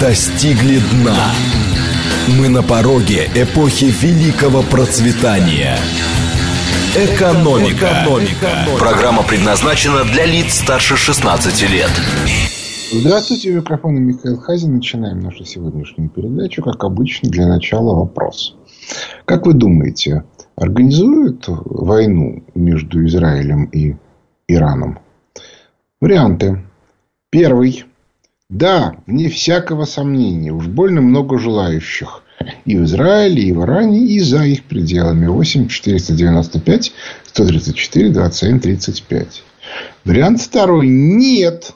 [0.00, 1.32] достигли дна.
[2.38, 5.76] Мы на пороге эпохи великого процветания.
[6.94, 8.02] Экономика.
[8.02, 8.78] Экономика.
[8.78, 11.90] Программа предназначена для лиц старше 16 лет.
[12.92, 14.76] Здравствуйте, у микрофона Михаил Хазин.
[14.76, 16.62] Начинаем нашу сегодняшнюю передачу.
[16.62, 18.54] Как обычно, для начала вопрос.
[19.24, 20.24] Как вы думаете,
[20.56, 23.96] организуют войну между Израилем и
[24.46, 24.98] Ираном?
[26.00, 26.62] Варианты.
[27.30, 27.84] Первый.
[28.52, 30.52] Да, вне всякого сомнения.
[30.52, 32.22] Уж больно много желающих.
[32.66, 35.26] И в Израиле, и в Иране, и за их пределами.
[35.26, 36.92] 8 495
[37.24, 39.42] 134 27 35.
[40.04, 40.86] Вариант второй.
[40.86, 41.72] Нет.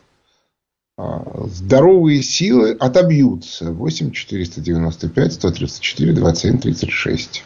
[0.99, 3.73] А, здоровые силы отобьются.
[3.73, 7.45] 8 495 134 27 36.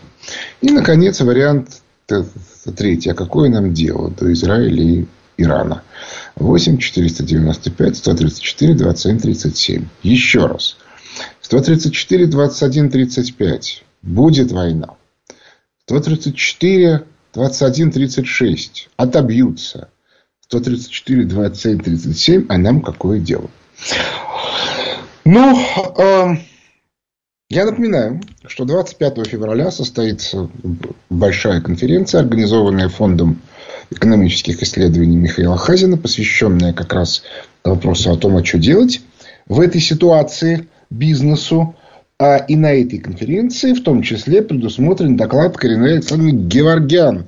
[0.60, 1.82] И, наконец, вариант
[2.76, 3.10] третий.
[3.10, 5.06] А какое нам дело до Израиля и
[5.36, 5.84] Ирана?
[6.40, 9.88] 8 495 134 27 37.
[10.02, 10.76] Еще раз.
[11.42, 13.84] 134 21 35.
[14.02, 14.96] Будет война.
[15.86, 18.88] 134 21 36.
[18.96, 19.90] Отобьются.
[20.40, 22.46] 134 27 37.
[22.48, 23.50] А нам какое дело?
[25.26, 25.60] Ну,
[25.98, 26.36] э,
[27.50, 30.48] я напоминаю, что 25 февраля состоится
[31.10, 33.42] большая конференция, организованная фондом
[33.90, 37.22] экономических исследований Михаила Хазина, посвященная как раз
[37.64, 39.00] вопросу о том, а что делать
[39.48, 41.74] в этой ситуации бизнесу.
[42.18, 47.26] А и на этой конференции в том числе предусмотрен доклад Карины Александровны Геворгян,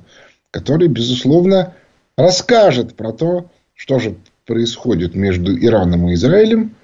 [0.51, 1.73] который, безусловно,
[2.15, 6.75] расскажет про то, что же происходит между Ираном и Израилем,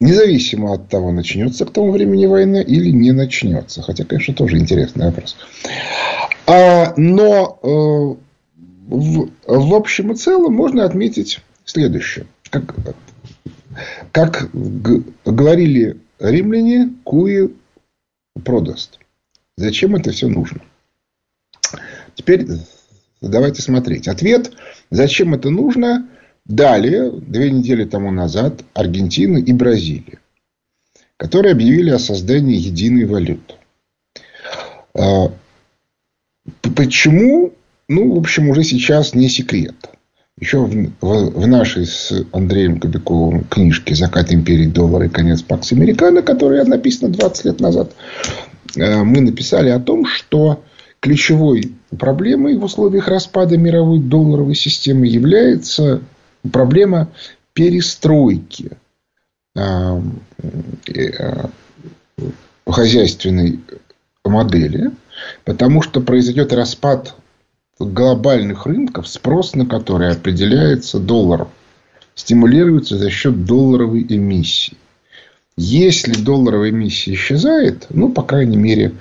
[0.00, 3.80] независимо от того, начнется к тому времени война или не начнется.
[3.82, 5.36] Хотя, конечно, тоже интересный вопрос.
[6.46, 8.29] А, но э,
[8.90, 12.26] в, в общем и целом можно отметить следующее.
[12.50, 12.74] Как,
[14.10, 14.50] как
[15.24, 17.54] говорили римляне, куи
[18.44, 18.98] продаст.
[19.56, 20.60] Зачем это все нужно?
[22.14, 22.46] Теперь
[23.20, 24.08] давайте смотреть.
[24.08, 24.52] Ответ,
[24.90, 26.08] зачем это нужно,
[26.44, 30.18] дали две недели тому назад Аргентина и Бразилия,
[31.16, 33.54] которые объявили о создании единой валюты.
[34.94, 35.32] А,
[36.74, 37.52] почему
[37.90, 39.74] ну, в общем, уже сейчас не секрет.
[40.38, 40.70] Еще в,
[41.00, 46.64] в, в нашей с Андреем Кобяковым книжке «Закат империи доллара и конец Пакс Американо», которая
[46.64, 47.90] написана 20 лет назад,
[48.76, 50.62] э, мы написали о том, что
[51.00, 56.00] ключевой проблемой в условиях распада мировой долларовой системы является
[56.52, 57.08] проблема
[57.54, 58.70] перестройки
[59.56, 60.00] э,
[60.94, 61.46] э,
[62.68, 63.58] хозяйственной
[64.24, 64.92] модели,
[65.44, 67.16] потому что произойдет распад
[67.80, 71.48] глобальных рынков, спрос на которые определяется долларом,
[72.14, 74.76] стимулируется за счет долларовой эмиссии.
[75.56, 78.92] Если долларовая эмиссия исчезает, ну, по крайней мере,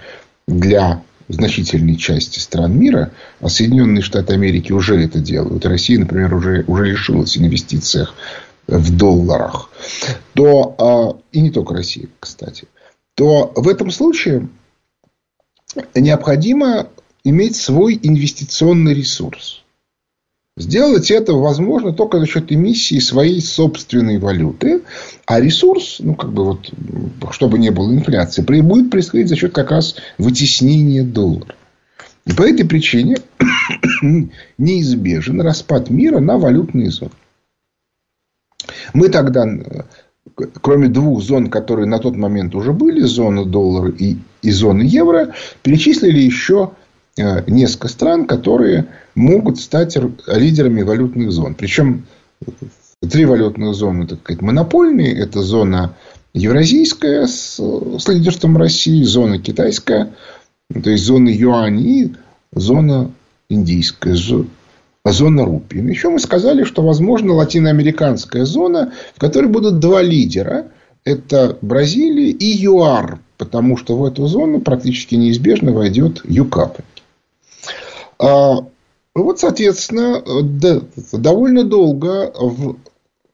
[0.47, 6.63] для значительной части стран мира, а Соединенные Штаты Америки уже это делают, Россия, например, уже,
[6.67, 8.15] уже лишилась инвестициях
[8.67, 9.69] в долларах,
[10.33, 12.67] то, а, и не только Россия, кстати,
[13.15, 14.47] то в этом случае
[15.95, 16.87] необходимо
[17.23, 19.63] иметь свой инвестиционный ресурс.
[20.59, 24.81] Сделать это возможно только за счет эмиссии своей собственной валюты.
[25.25, 26.73] А ресурс, ну, как бы вот,
[27.31, 31.55] чтобы не было инфляции, будет происходить за счет как раз вытеснения доллара.
[32.25, 33.19] И по этой причине
[34.57, 37.11] неизбежен распад мира на валютные зоны.
[38.93, 39.47] Мы тогда,
[40.61, 45.33] кроме двух зон, которые на тот момент уже были, зона доллара и, и зона евро,
[45.63, 46.71] перечислили еще
[47.47, 49.97] несколько стран, которые могут стать
[50.27, 51.55] лидерами валютных зон.
[51.55, 52.05] Причем
[53.07, 55.13] три валютных зоны, так сказать, монопольные.
[55.17, 55.93] Это зона
[56.33, 60.13] евразийская с, с лидерством России, зона китайская,
[60.71, 62.13] то есть зона юань и
[62.53, 63.11] зона
[63.49, 64.15] индийская,
[65.05, 65.81] зона рупий.
[65.81, 70.67] Еще мы сказали, что возможно латиноамериканская зона, в которой будут два лидера.
[71.05, 76.81] Это Бразилия и ЮАР, потому что в эту зону практически неизбежно войдет ЮКАП.
[78.19, 78.65] А,
[79.15, 80.21] вот, соответственно,
[81.13, 82.75] довольно долго в,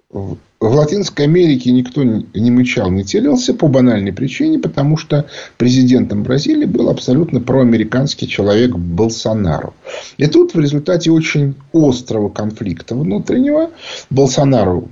[0.10, 5.26] в Латинской Америке никто не мычал, не телился по банальной причине, потому что
[5.58, 9.74] президентом Бразилии был абсолютно проамериканский человек Болсонару.
[10.18, 13.72] И тут в результате очень острого конфликта внутреннего
[14.10, 14.88] Болсонару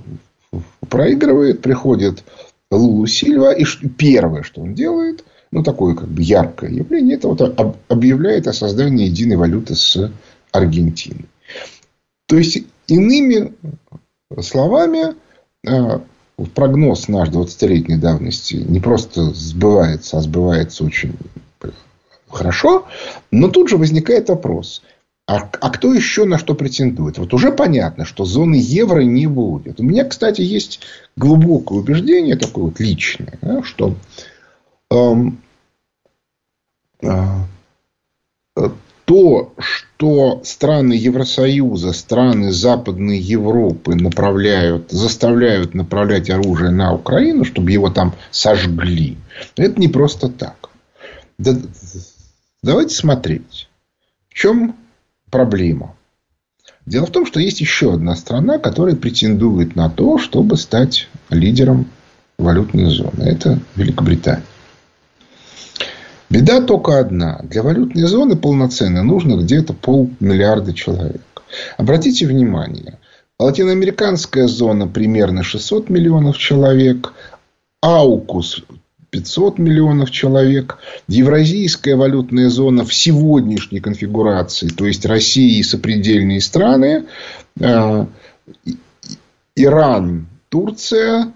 [0.88, 2.24] проигрывает, приходит
[2.70, 3.64] Лулу Сильва, и
[3.96, 5.24] первое, что он делает–
[5.54, 7.40] ну, такое как бы яркое явление, это вот
[7.86, 10.10] объявляет о создании единой валюты с
[10.50, 11.26] Аргентиной.
[12.26, 13.54] То есть, иными
[14.40, 15.14] словами,
[15.64, 16.00] э,
[16.56, 21.14] прогноз наш 20-летней давности не просто сбывается, а сбывается очень
[22.28, 22.86] хорошо.
[23.30, 24.82] Но тут же возникает вопрос.
[25.28, 27.18] А, а кто еще на что претендует?
[27.18, 29.78] Вот уже понятно, что зоны евро не будет.
[29.78, 30.80] У меня, кстати, есть
[31.16, 33.94] глубокое убеждение, такое вот личное, что
[34.90, 35.38] эм,
[39.04, 47.90] то, что страны Евросоюза, страны Западной Европы направляют, заставляют направлять оружие на Украину, чтобы его
[47.90, 49.18] там сожгли,
[49.56, 50.70] это не просто так.
[51.36, 51.56] Да,
[52.62, 53.68] давайте смотреть.
[54.28, 54.76] В чем
[55.30, 55.94] проблема.
[56.86, 61.86] Дело в том, что есть еще одна страна, которая претендует на то, чтобы стать лидером
[62.38, 63.22] валютной зоны.
[63.24, 64.44] Это Великобритания.
[66.34, 67.38] Беда только одна.
[67.44, 71.22] Для валютной зоны полноценной нужно где-то полмиллиарда человек.
[71.78, 72.98] Обратите внимание,
[73.38, 77.12] латиноамериканская зона примерно 600 миллионов человек,
[77.80, 78.64] Аукус
[79.10, 80.78] 500 миллионов человек.
[81.06, 87.04] Евразийская валютная зона в сегодняшней конфигурации, то есть Россия и сопредельные страны,
[87.60, 88.06] э,
[89.54, 91.32] Иран, Турция,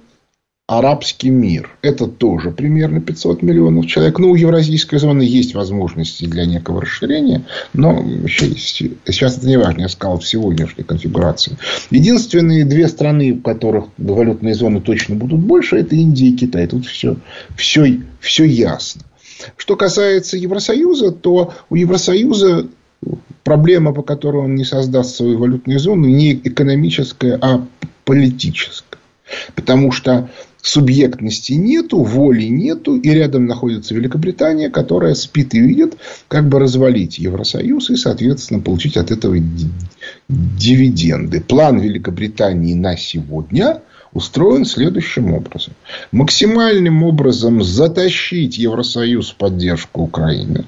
[0.69, 1.71] арабский мир.
[1.81, 4.19] Это тоже примерно 500 миллионов человек.
[4.19, 7.43] Ну, у евразийской зоны есть возможности для некого расширения,
[7.73, 9.81] но сейчас это не важно.
[9.81, 11.57] Я сказал в сегодняшней конфигурации.
[11.91, 16.67] Единственные две страны, в которых валютные зоны точно будут больше, это Индия и Китай.
[16.67, 17.17] Тут все,
[17.57, 19.01] все, все ясно.
[19.57, 22.67] Что касается Евросоюза, то у Евросоюза
[23.43, 27.67] проблема, по которой он не создаст свою валютную зону, не экономическая, а
[28.05, 28.99] политическая.
[29.55, 30.29] Потому что
[30.63, 35.97] субъектности нету, воли нету, и рядом находится Великобритания, которая спит и видит,
[36.29, 39.37] как бы развалить Евросоюз и, соответственно, получить от этого
[40.29, 41.41] дивиденды.
[41.41, 43.83] План Великобритании на сегодня
[44.13, 45.75] устроен следующим образом.
[46.13, 50.65] Максимальным образом затащить Евросоюз в поддержку Украины,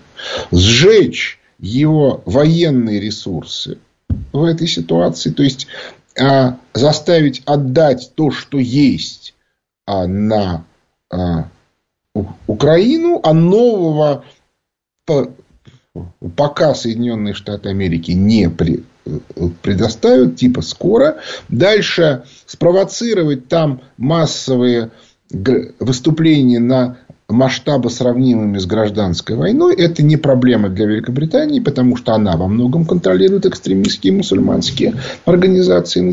[0.53, 3.79] сжечь его военные ресурсы
[4.33, 5.67] в этой ситуации, то есть
[6.19, 9.35] а, заставить отдать то, что есть
[10.07, 10.65] на
[11.11, 11.49] а,
[12.47, 14.25] Украину, а нового
[16.37, 18.85] пока Соединенные Штаты Америки не при,
[19.63, 21.19] предоставят, типа скоро.
[21.49, 24.91] Дальше спровоцировать там массовые
[25.31, 26.97] выступления на
[27.29, 32.85] масштаба сравнимыми с гражданской войной, это не проблема для Великобритании, потому что она во многом
[32.85, 34.95] контролирует экстремистские мусульманские
[35.25, 36.13] организации на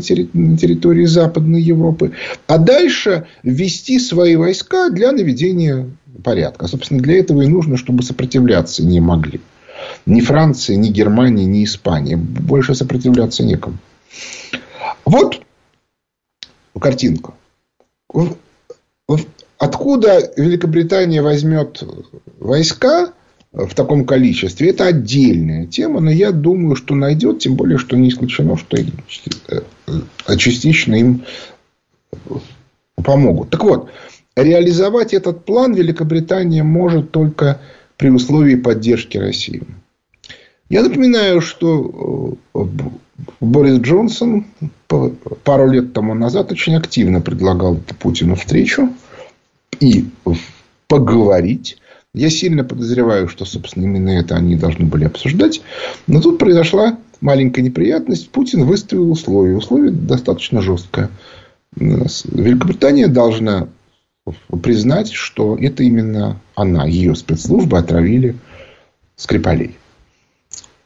[0.56, 2.12] территории Западной Европы.
[2.46, 5.90] А дальше ввести свои войска для наведения
[6.22, 6.68] порядка.
[6.68, 9.40] Собственно, для этого и нужно, чтобы сопротивляться не могли.
[10.06, 12.16] Ни Франция, ни Германия, ни Испания.
[12.16, 13.76] Больше сопротивляться некому.
[15.04, 15.40] Вот
[16.80, 17.32] картинка.
[19.58, 21.82] Откуда Великобритания возьмет
[22.38, 23.12] войска
[23.52, 28.10] в таком количестве, это отдельная тема, но я думаю, что найдет, тем более, что не
[28.10, 31.24] исключено, что э, частично им
[32.96, 33.50] помогут.
[33.50, 33.90] Так вот,
[34.36, 37.60] реализовать этот план Великобритания может только
[37.96, 39.62] при условии поддержки России.
[40.68, 42.64] Я напоминаю, что э,
[43.40, 44.46] Борис Джонсон
[45.44, 48.90] пару лет тому назад очень активно предлагал Путину встречу
[49.80, 50.06] и
[50.86, 51.78] поговорить.
[52.14, 55.62] Я сильно подозреваю, что, собственно, именно это они должны были обсуждать.
[56.06, 58.30] Но тут произошла маленькая неприятность.
[58.30, 59.56] Путин выставил условия.
[59.56, 61.10] Условия достаточно жесткое.
[61.74, 63.68] Великобритания должна
[64.62, 68.36] признать, что это именно она, ее спецслужбы отравили
[69.16, 69.76] Скрипалей.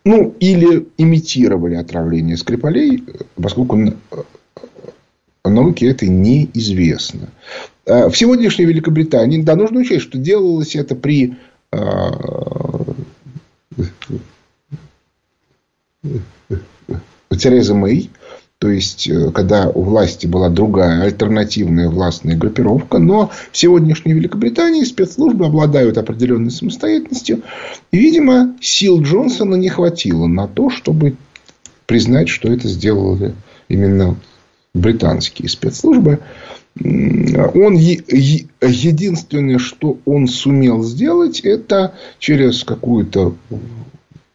[0.04, 3.04] Ну, или имитировали отравление Скрипалей,
[3.37, 3.76] поскольку
[5.44, 7.28] науке это неизвестно.
[7.87, 11.37] А, в сегодняшней Великобритании, да, нужно учесть, что делалось это при
[11.71, 12.12] а,
[17.30, 18.11] Тереза Мэй,
[18.62, 22.99] то есть, э, когда у власти была другая альтернативная властная группировка.
[22.99, 27.42] Но в сегодняшней Великобритании спецслужбы обладают определенной самостоятельностью.
[27.90, 31.16] И, видимо, сил Джонсона не хватило на то, чтобы
[31.87, 33.35] признать, что это сделали
[33.66, 34.14] именно
[34.75, 36.21] британские спецслужбы.
[36.78, 43.35] Он единственное, что он сумел сделать, это через какую-то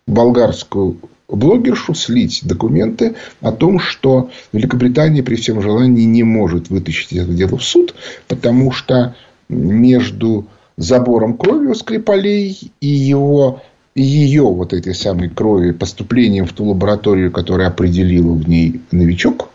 [0.06, 0.98] болгарскую
[1.30, 7.58] блогершу слить документы о том, что Великобритания при всем желании не может вытащить это дело
[7.58, 7.96] в суд,
[8.28, 9.16] потому что
[9.50, 10.46] между
[10.78, 13.62] забором крови у Скрипалей и его
[13.96, 19.50] ее вот этой самой крови поступлением в ту лабораторию, которая определила в ней новичок,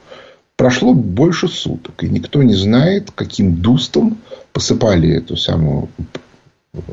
[0.57, 2.02] прошло больше суток.
[2.02, 4.19] И никто не знает, каким дустом
[4.52, 5.88] посыпали эту самую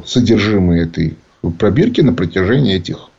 [0.06, 1.18] содержимое этой
[1.58, 3.10] пробирки на протяжении этих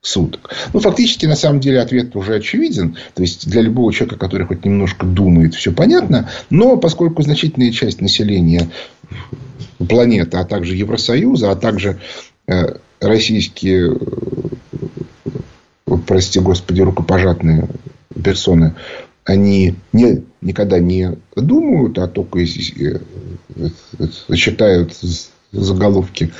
[0.00, 0.50] суток.
[0.72, 2.96] Ну, фактически, на самом деле, ответ уже очевиден.
[3.14, 6.30] То есть, для любого человека, который хоть немножко думает, все понятно.
[6.50, 8.70] Но поскольку значительная часть населения
[9.88, 11.98] планеты, а также Евросоюза, а также
[12.46, 13.96] э, российские,
[15.86, 17.68] э, прости господи, рукопожатные
[18.22, 18.74] персоны,
[19.24, 22.44] они не, никогда не думают, а только э,
[24.34, 24.92] читают
[25.52, 26.32] заголовки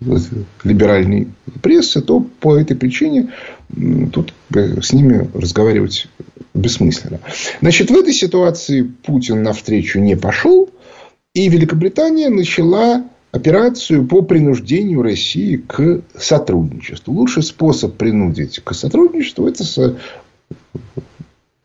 [0.00, 1.28] либеральной
[1.62, 3.32] прессы, то по этой причине
[4.12, 6.08] тут с ними разговаривать
[6.52, 7.20] бессмысленно.
[7.60, 10.68] Значит, в этой ситуации Путин навстречу не пошел,
[11.34, 17.12] и Великобритания начала операцию по принуждению России к сотрудничеству.
[17.12, 19.64] Лучший способ принудить к сотрудничеству– это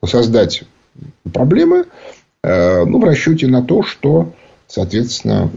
[0.03, 0.63] создать
[1.31, 1.86] проблемы
[2.43, 4.33] э, ну, в расчете на то, что,
[4.67, 5.51] соответственно,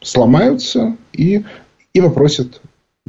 [0.00, 1.44] сломаются и,
[1.92, 2.60] и попросят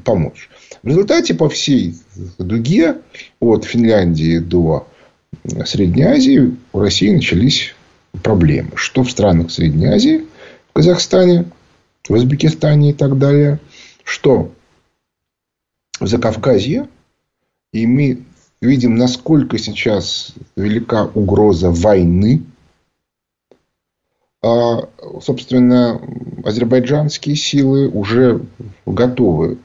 [0.04, 0.50] помочь.
[0.84, 1.96] В результате по всей
[2.38, 2.98] дуге
[3.40, 4.88] от Финляндии до
[5.66, 7.76] Средней Азии у России начались
[8.24, 8.72] проблемы.
[8.76, 10.26] Что в странах Средней Азии,
[10.70, 11.46] в Казахстане,
[12.08, 13.60] в Узбекистане и так далее,
[14.04, 14.52] что
[16.00, 16.88] в Закавказье.
[17.74, 18.24] И мы
[18.62, 22.44] видим, насколько сейчас велика угроза войны.
[24.46, 24.88] А,
[25.22, 26.00] собственно,
[26.44, 28.42] азербайджанские силы уже
[28.86, 29.58] готовы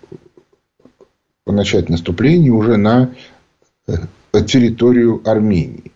[1.46, 3.10] начать наступление уже на
[3.86, 3.92] э,
[4.46, 5.92] территорию Армении.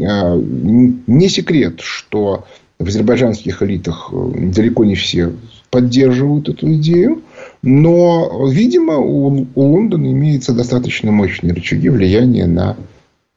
[0.00, 2.46] А, не секрет, что
[2.78, 5.34] в азербайджанских элитах э, далеко не все
[5.70, 7.22] поддерживают эту идею.
[7.60, 12.78] Но, видимо, у, Лондона имеются достаточно мощные рычаги влияния на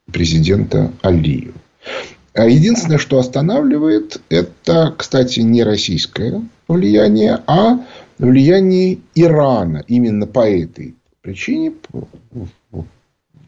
[0.10, 1.54] президента Алию.
[2.34, 7.80] А единственное, что останавливает, это, кстати, не российское влияние, а
[8.18, 9.84] влияние Ирана.
[9.88, 11.74] Именно по этой причине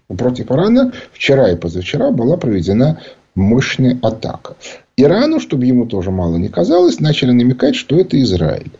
[0.07, 2.99] против Ирана вчера и позавчера была проведена
[3.35, 4.55] мощная атака.
[4.97, 8.71] Ирану, чтобы ему тоже мало не казалось, начали намекать, что это Израиль.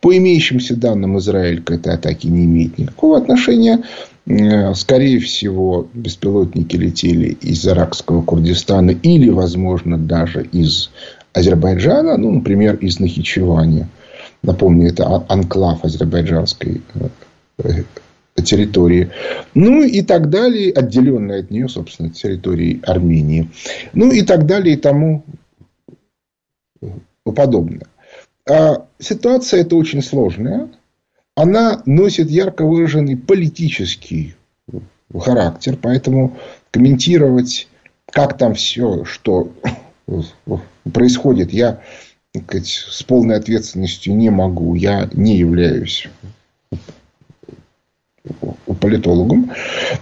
[0.00, 3.84] По имеющимся данным, Израиль к этой атаке не имеет никакого отношения.
[4.28, 10.90] Э, скорее всего, беспилотники летели из иракского Курдистана или, возможно, даже из
[11.32, 13.86] Азербайджана, ну, например, из Нахичевани.
[14.42, 16.82] Напомню, это анклав азербайджанской
[17.58, 17.82] э,
[18.42, 19.10] территории.
[19.54, 23.48] Ну и так далее, отделенной от нее, собственно, территории Армении.
[23.94, 25.24] Ну и так далее и тому
[27.24, 27.86] подобное.
[28.48, 30.68] А ситуация эта очень сложная.
[31.38, 34.34] Она носит ярко выраженный политический
[35.16, 35.78] характер.
[35.80, 36.36] Поэтому
[36.72, 37.68] комментировать,
[38.10, 39.52] как там все, что
[40.92, 41.80] происходит, я
[42.44, 44.74] сказать, с полной ответственностью не могу.
[44.74, 46.08] Я не являюсь
[48.80, 49.52] политологом.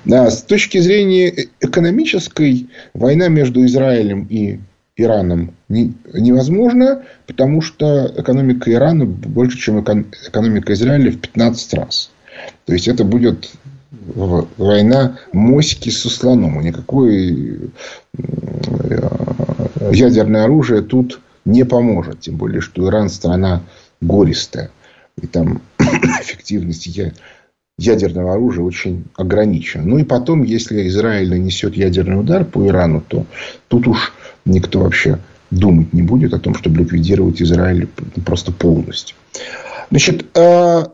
[0.07, 4.61] С точки зрения экономической, война между Израилем и
[4.97, 12.11] Ираном невозможно, потому что экономика Ирана больше, чем экономика Израиля в 15 раз.
[12.65, 13.51] То есть, это будет
[14.57, 16.61] война моськи со слоном.
[16.61, 17.71] Никакое
[19.91, 22.21] ядерное оружие тут не поможет.
[22.21, 23.63] Тем более, что Иран страна
[24.01, 24.71] гористая.
[25.21, 26.89] И там эффективность
[27.79, 29.85] ядерного оружия очень ограничена.
[29.85, 33.27] Ну и потом, если Израиль нанесет ядерный удар по Ирану, то
[33.69, 34.13] тут уж
[34.47, 35.19] никто вообще
[35.51, 37.89] думать не будет о том, чтобы ликвидировать Израиль
[38.25, 39.17] просто полностью.
[39.91, 40.85] Значит, э,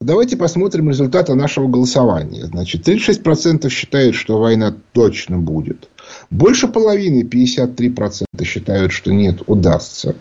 [0.00, 2.46] давайте посмотрим результаты нашего голосования.
[2.46, 5.88] Значит, 36% считают, что война точно будет.
[6.30, 10.16] Больше половины, 53% считают, что нет, удастся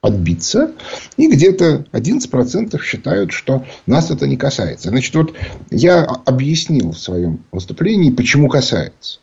[0.00, 0.72] отбиться.
[1.16, 4.90] И где-то 11% считают, что нас это не касается.
[4.90, 5.34] Значит, вот
[5.70, 9.18] я объяснил в своем выступлении, почему касается.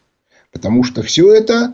[0.52, 1.74] Потому что все это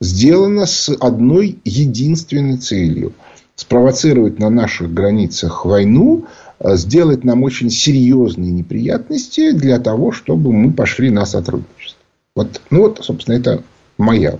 [0.00, 3.12] сделано с одной единственной целью.
[3.54, 6.26] Спровоцировать на наших границах войну,
[6.58, 12.00] э, сделать нам очень серьезные неприятности для того, чтобы мы пошли на сотрудничество.
[12.34, 13.62] Вот, ну вот, собственно, это
[13.98, 14.38] моя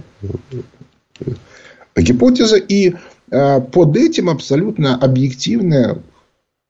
[1.97, 2.56] гипотеза.
[2.56, 2.94] И
[3.32, 5.99] Э, под этим абсолютно объективная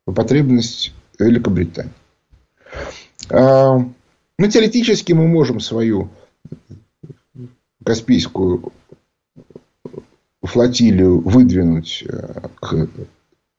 [0.05, 1.91] потребность Великобритании.
[3.29, 3.79] Э,
[4.39, 6.09] ну, теоретически мы можем свою
[7.83, 8.71] Каспийскую
[10.41, 12.87] флотилию выдвинуть э, к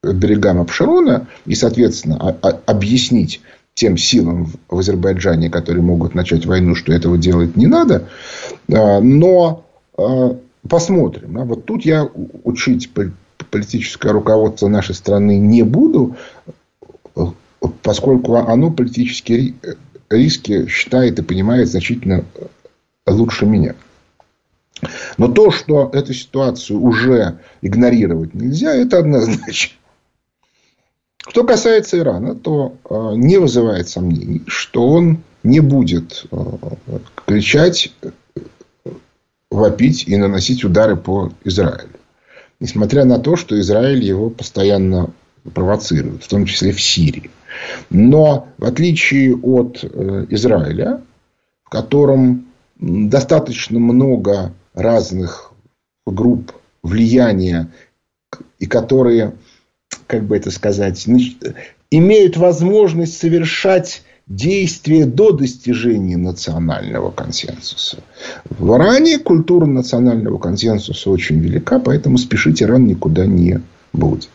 [0.03, 2.17] берегам Апшерона и, соответственно,
[2.65, 3.41] объяснить
[3.73, 8.07] тем силам в Азербайджане, которые могут начать войну, что этого делать не надо.
[8.71, 9.65] А, но
[10.67, 11.37] посмотрим.
[11.37, 12.09] А вот тут я
[12.43, 12.89] учить
[13.51, 16.15] политическое руководство нашей страны не буду,
[17.81, 19.55] поскольку оно политические
[20.09, 22.23] риски считает и понимает значительно
[23.05, 23.75] лучше меня.
[25.17, 29.75] Но то, что эту ситуацию уже игнорировать нельзя, это однозначно.
[31.27, 36.37] Что касается Ирана, то э, не вызывает сомнений, что он не будет э,
[37.25, 37.93] кричать,
[39.49, 41.89] вопить и наносить удары по Израилю.
[42.59, 45.09] Несмотря на то, что Израиль его постоянно
[45.53, 47.29] провоцирует, в том числе в Сирии.
[47.89, 51.01] Но в отличие от э, Израиля,
[51.63, 52.45] в котором
[52.79, 55.51] достаточно много разных
[56.05, 56.51] групп
[56.83, 57.71] влияния,
[58.59, 59.33] и которые
[60.07, 61.07] как бы это сказать,
[61.89, 67.97] имеют возможность совершать действия до достижения национального консенсуса.
[68.49, 73.61] В Иране культура национального консенсуса очень велика, поэтому спешить Иран никуда не
[73.93, 74.29] будет.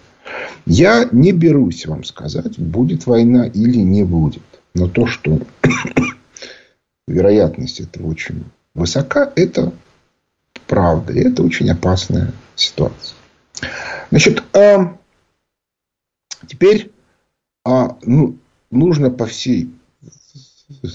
[0.67, 4.43] Я не берусь вам сказать, будет война или не будет.
[4.75, 5.41] Но то, что
[7.09, 8.45] вероятность этого очень
[8.75, 9.73] высока, это
[10.71, 11.13] правда.
[11.13, 13.17] И это очень опасная ситуация.
[14.11, 14.97] Значит, а
[16.47, 16.91] Теперь
[17.65, 18.37] а, ну,
[18.71, 19.71] нужно по всей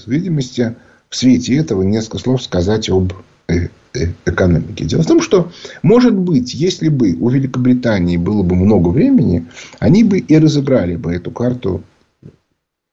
[0.06, 0.76] видимости
[1.08, 3.12] в свете этого несколько слов сказать об
[3.48, 4.84] э, э, экономике.
[4.84, 5.52] Дело в том, что,
[5.82, 9.46] может быть, если бы у Великобритании было бы много времени,
[9.78, 11.84] они бы и разыграли бы эту карту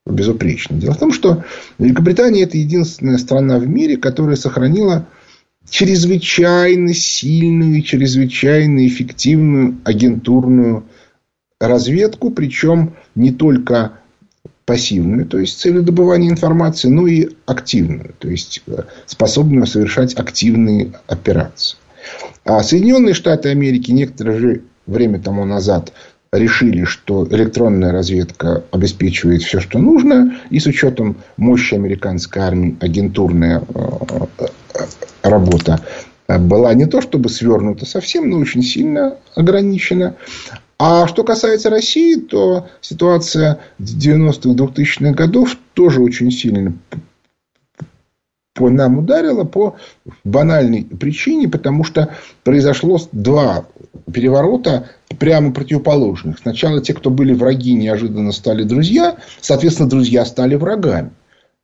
[0.06, 0.78] безупречно.
[0.78, 1.44] Дело в том, что
[1.80, 5.08] Великобритания это единственная страна в мире, которая сохранила
[5.70, 10.86] чрезвычайно сильную, чрезвычайно эффективную агентурную
[11.60, 13.94] разведку, причем не только
[14.66, 20.94] пассивную, то есть целью добывания информации, но и активную, то есть э, способную совершать активные
[21.08, 21.78] операции.
[22.46, 25.92] А Соединенные Штаты Америки некоторое же время тому назад
[26.32, 33.62] решили, что электронная разведка обеспечивает все, что нужно, и с учетом мощи американской армии агентурная
[33.68, 34.48] э,
[35.22, 35.82] работа
[36.28, 40.16] была не то чтобы свернута совсем, но очень сильно ограничена.
[40.80, 46.74] А что касается России, то ситуация 90-х, 2000-х годов тоже очень сильно
[48.54, 49.76] по нам ударила по
[50.24, 52.10] банальной причине, потому что
[52.44, 53.66] произошло два
[54.12, 56.40] переворота прямо противоположных.
[56.40, 61.12] Сначала те, кто были враги, неожиданно стали друзья, соответственно, друзья стали врагами.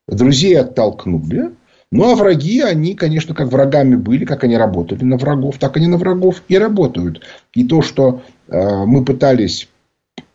[0.07, 1.51] Друзей оттолкнули,
[1.91, 5.87] ну, а враги, они, конечно, как врагами были, как они работали на врагов, так они
[5.87, 7.21] на врагов и работают.
[7.53, 9.67] И то, что э, мы пытались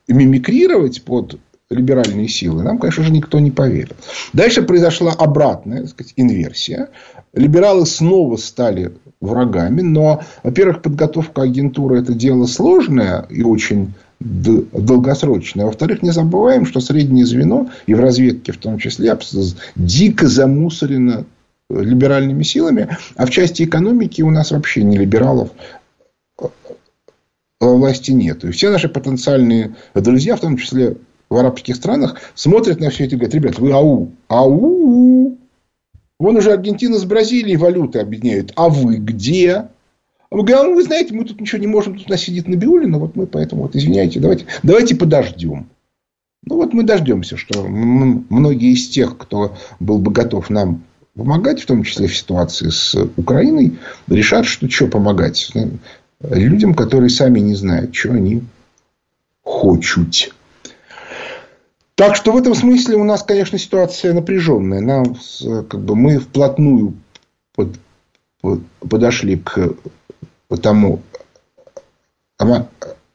[0.08, 1.38] мимикрировать под
[1.70, 3.94] либеральные силы, нам, конечно же, никто не поверил.
[4.32, 6.88] Дальше произошла обратная так сказать, инверсия.
[7.32, 15.66] Либералы снова стали врагами, но, во-первых, подготовка агентуры– это дело сложное и очень долгосрочное.
[15.66, 19.16] Во-вторых, не забываем, что среднее звено, и в разведке в том числе,
[19.76, 21.24] дико замусорено
[21.70, 25.50] либеральными силами, а в части экономики у нас вообще не либералов
[26.40, 26.46] э,
[27.60, 28.44] власти нет.
[28.44, 30.96] И все наши потенциальные друзья, в том числе
[31.30, 35.38] в арабских странах, смотрят на все это и говорят, ребят, вы ау, ау,
[36.18, 39.68] вон уже Аргентина с Бразилией валюты объединяют, а вы где?
[40.30, 42.46] А мы говорим, ну, вы знаете, мы тут ничего не можем, тут у нас сидит
[42.46, 45.68] Набиулина, вот мы поэтому, вот, извиняйте, давайте, давайте подождем.
[46.46, 50.82] Ну, вот мы дождемся, что многие из тех, кто был бы готов нам
[51.14, 55.50] помогать, в том числе в ситуации с Украиной, решат, что что помогать
[56.20, 58.42] людям, которые сами не знают, что они
[59.44, 60.32] хотят.
[61.96, 64.80] Так что в этом смысле у нас, конечно, ситуация напряженная.
[64.80, 65.16] Нам,
[65.68, 66.94] как бы, мы вплотную
[67.54, 67.76] под,
[68.40, 69.76] под, подошли к
[70.60, 71.02] тому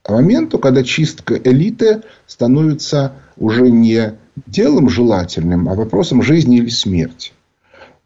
[0.07, 4.15] моменту, когда чистка элиты становится уже не
[4.47, 7.33] делом желательным, а вопросом жизни или смерти.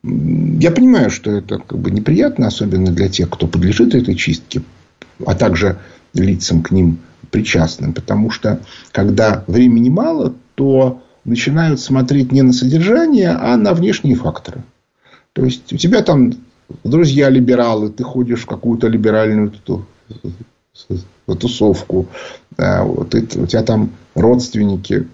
[0.04, 4.62] Я понимаю, что это как бы неприятно, особенно для тех, кто подлежит этой чистке,
[5.26, 5.78] а также
[6.14, 7.00] лицам к ним
[7.32, 7.94] причастным.
[7.94, 8.60] Потому что,
[8.92, 14.62] когда времени мало, то начинают смотреть не на содержание, а на внешние факторы.
[15.32, 16.34] То есть, у тебя там
[16.84, 19.54] друзья либералы, ты ходишь в какую-то либеральную
[21.26, 22.08] тусовку,
[22.58, 25.08] вот, у тебя там родственники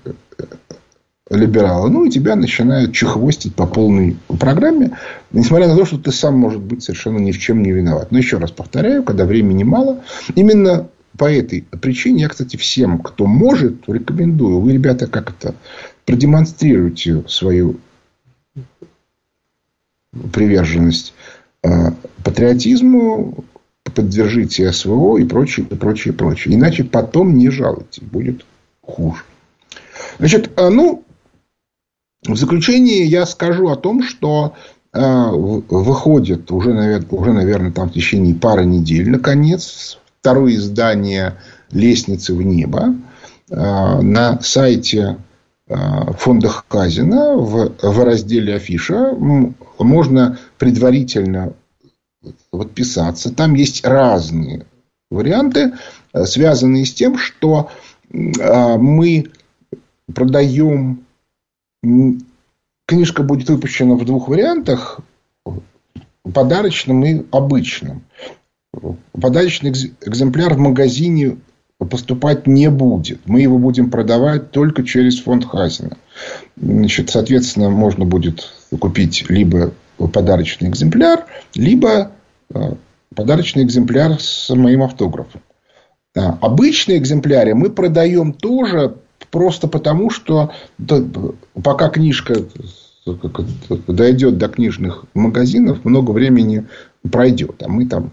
[1.30, 1.90] либералы.
[1.90, 4.98] Ну, и тебя начинают чехвостить по полной программе,
[5.32, 8.12] несмотря на то, что ты сам, может быть, совершенно ни в чем не виноват.
[8.12, 10.04] Но еще раз повторяю, когда времени мало,
[10.36, 10.88] именно
[11.18, 14.60] по этой причине я, кстати, всем, кто может, рекомендую.
[14.60, 15.56] Вы, ребята, как это
[16.06, 17.78] продемонстрируйте свою
[20.34, 21.14] приверженность
[21.64, 21.92] э,
[22.24, 23.44] патриотизму,
[23.84, 26.56] поддержите СВО и прочее, и прочее, и прочее.
[26.56, 28.46] Иначе потом не жалуйте, будет
[28.82, 29.24] хуже.
[30.18, 31.04] Значит, э, ну,
[32.26, 34.56] в заключение я скажу о том, что
[34.94, 35.00] э,
[35.32, 41.36] выходит уже, наверное, уже, наверное, там в течение пары недель, наконец, второе издание
[41.72, 42.96] «Лестницы в небо»
[43.50, 45.18] на сайте
[45.68, 49.16] фонда Хазина в, в разделе афиша
[49.80, 51.54] можно предварительно
[52.52, 53.34] подписаться.
[53.34, 54.66] Там есть разные
[55.10, 55.74] варианты,
[56.14, 57.72] э, связанные с тем, что
[58.12, 59.32] мы
[60.14, 61.06] продаем...
[61.82, 65.00] Книжка будет выпущена в двух вариантах.
[66.24, 68.04] Подарочном и обычном.
[69.14, 71.38] Подарочный экземпляр в магазине
[71.90, 73.22] поступать не будет.
[73.26, 75.98] Мы его будем продавать только через фонд Хазина.
[76.58, 82.12] Значит, соответственно, можно будет купить либо подарочный экземпляр, либо
[82.54, 82.74] э,
[83.16, 85.42] подарочный экземпляр с моим автографом.
[86.16, 88.98] Обычные экземпляры мы продаем тоже
[89.32, 90.52] просто потому, что
[91.64, 92.36] пока книжка
[93.88, 96.68] дойдет до книжных магазинов, много времени
[97.10, 97.62] пройдет.
[97.64, 98.12] А мы там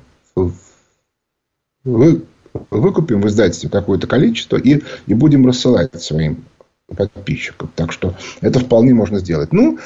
[2.71, 6.45] выкупим в издательстве какое-то количество и, и будем рассылать своим
[6.87, 7.71] подписчикам.
[7.75, 9.53] Так что это вполне можно сделать.
[9.53, 9.79] Ну,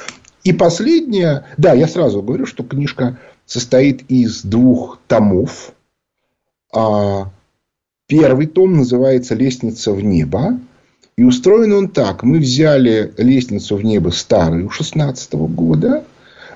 [0.45, 1.45] и последнее.
[1.57, 5.73] Да, я сразу говорю, что книжка состоит из двух томов.
[6.73, 7.31] А
[8.07, 10.59] первый том называется «Лестница в небо».
[11.17, 12.23] И устроен он так.
[12.23, 16.05] Мы взяли «Лестницу в небо» старую 16 года,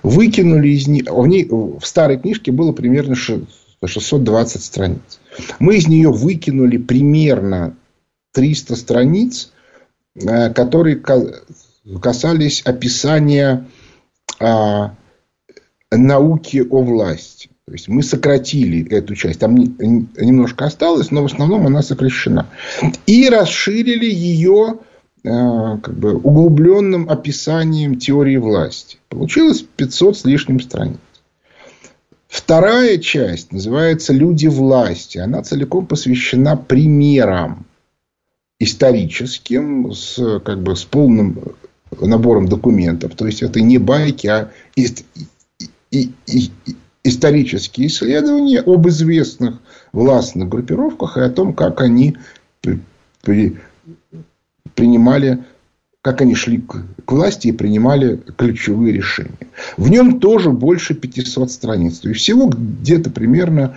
[0.02, 1.04] выкинули из нее...
[1.10, 5.20] В, ней, в старой книжке было примерно 620 страниц.
[5.58, 7.76] Мы из нее выкинули примерно
[8.32, 9.52] 300 страниц,
[10.14, 11.02] э, которые
[12.00, 13.66] касались описания
[14.40, 14.94] а,
[15.90, 17.50] науки о власти.
[17.66, 19.40] То есть мы сократили эту часть.
[19.40, 22.46] Там немножко осталось, но в основном она сокращена.
[23.06, 24.80] И расширили ее
[25.26, 28.98] а, как бы, углубленным описанием теории власти.
[29.08, 30.98] Получилось 500 с лишним страниц.
[32.28, 35.16] Вторая часть называется «Люди власти».
[35.18, 37.64] Она целиком посвящена примерам
[38.58, 41.54] историческим, с, как бы, с полным
[41.98, 43.14] набором документов.
[43.14, 44.50] То есть, это не байки, а
[47.04, 49.60] исторические исследования об известных
[49.92, 52.16] властных группировках и о том, как они
[54.74, 55.44] принимали,
[56.00, 59.48] как они шли к власти и принимали ключевые решения.
[59.76, 62.00] В нем тоже больше 500 страниц.
[62.00, 63.76] То есть, всего где-то примерно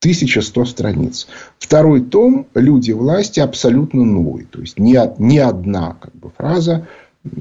[0.00, 1.26] 1100 страниц.
[1.58, 4.44] Второй том «Люди власти» абсолютно новый.
[4.44, 6.86] То есть, ни, ни одна как бы, фраза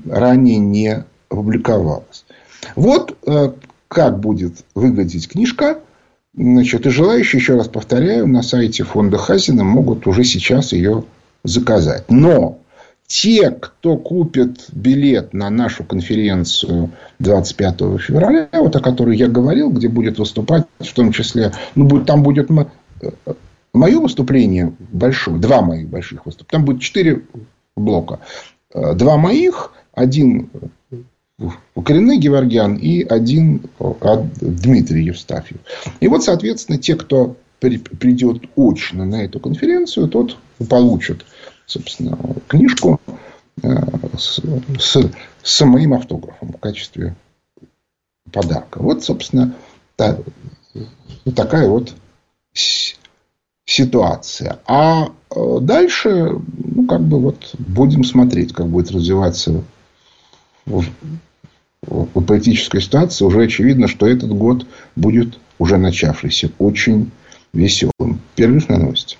[0.06, 2.26] ранее не опубликовалась.
[2.76, 3.54] Вот э,
[3.89, 5.80] как будет выглядеть книжка.
[6.34, 11.04] Значит, и желающие, еще раз повторяю, на сайте фонда Хазина могут уже сейчас ее
[11.43, 12.06] заказать.
[12.10, 12.60] Но
[13.08, 19.89] те, кто купит билет на нашу конференцию 25 февраля, вот о которой я говорил, где
[19.89, 23.12] будет выступать, в том числе, ну, будет, там будет э,
[23.73, 26.52] мое выступление большое, два моих больших выступления.
[26.52, 27.23] Там будет четыре
[27.75, 28.19] блока.
[28.71, 30.52] Э, два моих, один
[31.84, 33.63] коренный Геворгян и один
[34.41, 35.60] Дмитрий Евстафьев.
[35.99, 40.38] И вот, соответственно, те, кто придет очно на эту конференцию, тот
[40.69, 41.25] получит,
[41.65, 42.99] собственно, книжку
[43.62, 43.69] э,
[44.17, 44.41] с,
[44.80, 45.12] с,
[45.43, 47.15] с моим автографом в качестве
[48.32, 48.82] подарка.
[48.82, 49.56] Вот, собственно,
[49.95, 50.19] та,
[51.36, 51.93] такая вот
[53.65, 54.60] ситуация.
[54.65, 59.63] А э, дальше, ну, как бы вот будем смотреть, как будет развиваться
[61.84, 64.65] в политической ситуации уже очевидно, что этот год
[64.96, 67.12] будет уже начавшийся очень
[67.54, 68.20] веселым.
[68.36, 69.18] Перерыв на новости.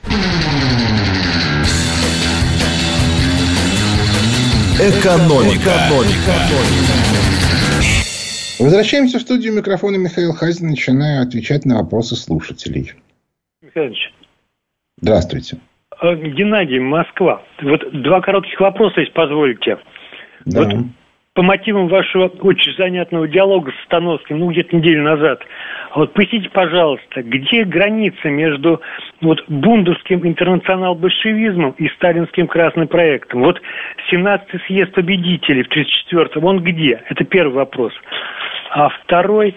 [4.80, 5.72] Экономика.
[5.72, 6.34] Экономика.
[8.60, 12.94] Возвращаемся в студию микрофона Михаил Хазин, начинаю отвечать на вопросы слушателей.
[13.62, 14.14] Михайлович.
[15.02, 15.60] Здравствуйте.
[16.02, 17.42] Э, Геннадий, Москва.
[17.62, 19.78] Вот два коротких вопроса, если позволите.
[20.46, 20.64] Да.
[20.64, 20.74] Вот
[21.40, 25.42] по мотивам вашего очень занятного диалога с Становским, ну, где-то неделю назад,
[25.96, 28.82] вот поясните, пожалуйста, где граница между
[29.22, 33.44] вот бундовским интернационал-большевизмом и сталинским красным проектом?
[33.44, 33.62] Вот
[34.12, 37.02] 17-й съезд победителей в 34-м, он где?
[37.08, 37.94] Это первый вопрос.
[38.72, 39.56] А второй,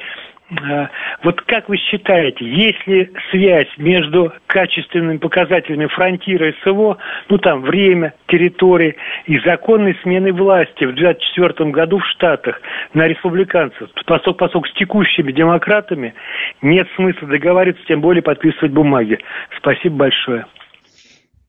[1.22, 7.62] вот как вы считаете, есть ли связь между качественными показателями фронтира и СВО, ну там
[7.62, 12.60] время, территории и законной сменой власти в 2024 году в Штатах
[12.92, 16.14] на республиканцев, поскольку, поскольку с текущими демократами
[16.60, 19.18] нет смысла договариваться, тем более подписывать бумаги.
[19.58, 20.44] Спасибо большое.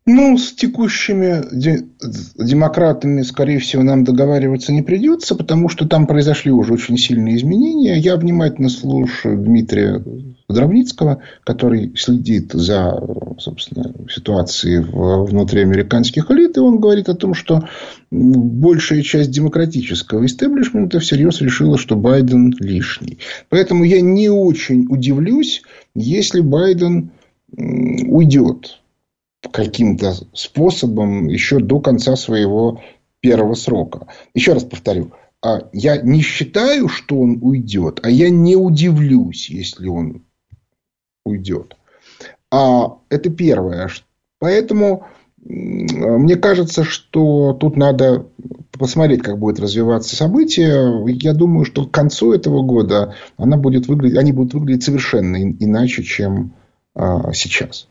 [0.05, 1.43] Ну, с текущими
[2.43, 7.97] демократами, скорее всего, нам договариваться не придется, потому что там произошли уже очень сильные изменения.
[7.97, 10.03] Я внимательно слушаю Дмитрия
[10.49, 12.99] Дровницкого, который следит за
[13.39, 17.67] собственно, ситуацией внутри американских элит, и он говорит о том, что
[18.11, 23.19] большая часть демократического истеблишмента всерьез решила, что Байден лишний.
[23.49, 25.63] Поэтому я не очень удивлюсь,
[25.95, 27.11] если Байден
[27.55, 28.79] уйдет
[29.51, 32.81] каким-то способом еще до конца своего
[33.19, 34.07] первого срока.
[34.33, 35.11] Еще раз повторю.
[35.41, 40.23] А я не считаю, что он уйдет, а я не удивлюсь, если он
[41.25, 41.75] уйдет.
[42.51, 43.89] А это первое.
[44.39, 45.05] Поэтому
[45.45, 48.27] мне кажется, что тут надо
[48.71, 51.03] посмотреть, как будет развиваться событие.
[51.21, 56.03] Я думаю, что к концу этого года она будет выглядеть, они будут выглядеть совершенно иначе,
[56.03, 56.53] чем
[56.95, 57.87] а, сейчас.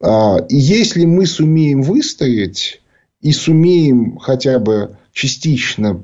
[0.00, 2.80] А, если мы сумеем выстоять
[3.20, 6.02] и сумеем хотя бы частично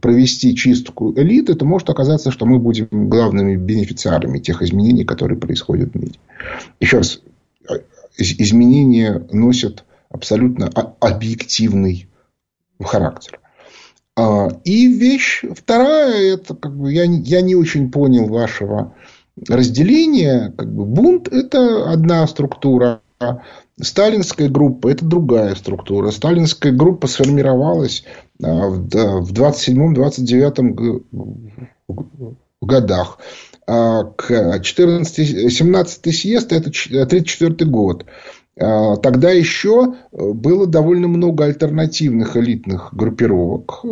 [0.00, 5.92] провести чистку элиты, то может оказаться, что мы будем главными бенефициарами тех изменений, которые происходят
[5.92, 6.14] в мире.
[6.80, 7.20] Еще раз,
[7.68, 7.74] а,
[8.18, 10.68] изменения носят абсолютно
[11.00, 12.08] объективный
[12.80, 13.40] характер.
[14.14, 18.94] А, и вещь вторая, это как бы я, я не очень понял вашего
[19.48, 23.00] разделение, как бы бунт– это одна структура,
[23.80, 26.10] Сталинская группа– это другая структура.
[26.10, 28.04] Сталинская группа сформировалась
[28.42, 31.02] а, в 27-29
[32.60, 33.18] годах.
[33.66, 38.04] А к 14, 17 съезд– это 1934 год.
[38.60, 43.84] А, тогда еще было довольно много альтернативных элитных группировок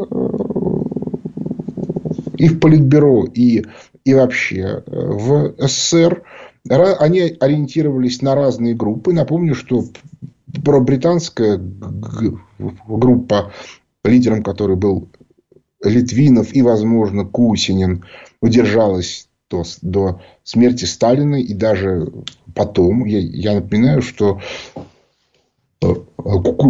[2.37, 3.65] и в Политбюро, и
[4.05, 6.23] и вообще э, в СССР
[6.69, 9.13] они ориентировались на разные группы.
[9.13, 9.85] Напомню, что
[10.65, 11.61] пробританская
[12.87, 13.53] группа,
[14.05, 15.09] лидером которой был
[15.83, 18.05] Литвинов и, возможно, Кусинин,
[18.43, 22.13] удержалась до, до смерти Сталина и даже
[22.55, 23.05] потом.
[23.07, 24.41] Я, напоминаю, что
[25.83, 25.87] э,
[26.19, 26.65] э,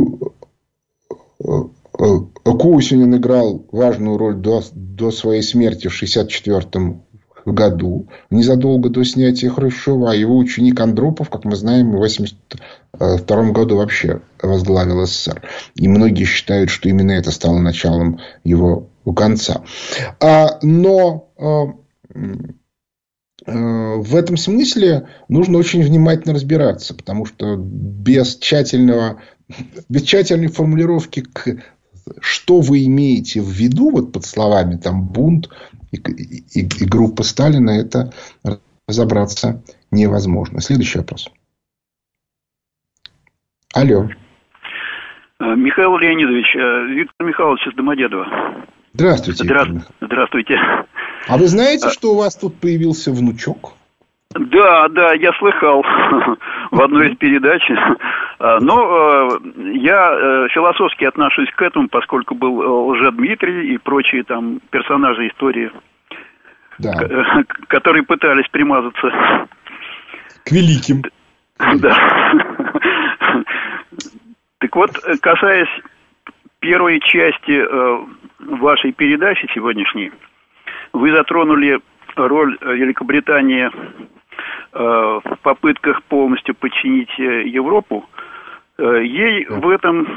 [2.44, 7.00] Кусинин играл важную роль до, до своей смерти в 1964
[7.44, 13.76] году, незадолго до снятия Хрущева, а его ученик Андропов, как мы знаем, в 1982 году
[13.76, 15.42] вообще возглавил СССР.
[15.74, 19.62] И многие считают, что именно это стало началом его конца.
[20.20, 21.74] А, но а,
[23.46, 29.20] а, в этом смысле нужно очень внимательно разбираться, потому что без тщательного,
[29.88, 31.58] без тщательной формулировки к
[32.20, 35.48] что вы имеете в виду вот под словами там бунт
[35.90, 38.12] и, и, и группа Сталина, это
[38.86, 40.60] разобраться невозможно.
[40.60, 41.30] Следующий вопрос.
[43.74, 44.08] Алло.
[45.40, 48.26] Э, Михаил Леонидович, э, Виктор Михайлович из Домодедова.
[48.92, 49.44] Здравствуйте.
[49.44, 49.66] Здра...
[50.00, 50.54] Здравствуйте.
[51.28, 51.90] А вы знаете, а...
[51.90, 53.74] что у вас тут появился внучок?
[54.34, 55.82] Да, да, я слыхал
[56.70, 57.68] в одной из передач.
[58.38, 59.38] А, но э,
[59.74, 65.72] я э, философски отношусь к этому, поскольку был э, Лже-Дмитрий и прочие там персонажи истории,
[66.78, 66.92] да.
[67.66, 69.08] которые пытались примазаться.
[70.44, 71.02] К великим.
[71.58, 72.32] Да.
[74.58, 74.90] Так вот,
[75.20, 75.68] касаясь
[76.60, 77.64] первой части
[78.38, 80.12] вашей передачи сегодняшней,
[80.92, 81.80] вы затронули
[82.16, 83.70] роль Великобритании
[84.72, 88.06] в попытках полностью подчинить Европу.
[88.80, 90.08] Э, ей в этом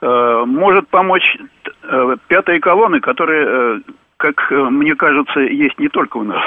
[0.00, 1.36] э, может помочь
[1.82, 3.82] э, пятая колонна, которая,
[4.16, 6.42] как мне кажется, есть не только у нас.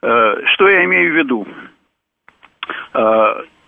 [0.00, 1.46] Что я имею в виду?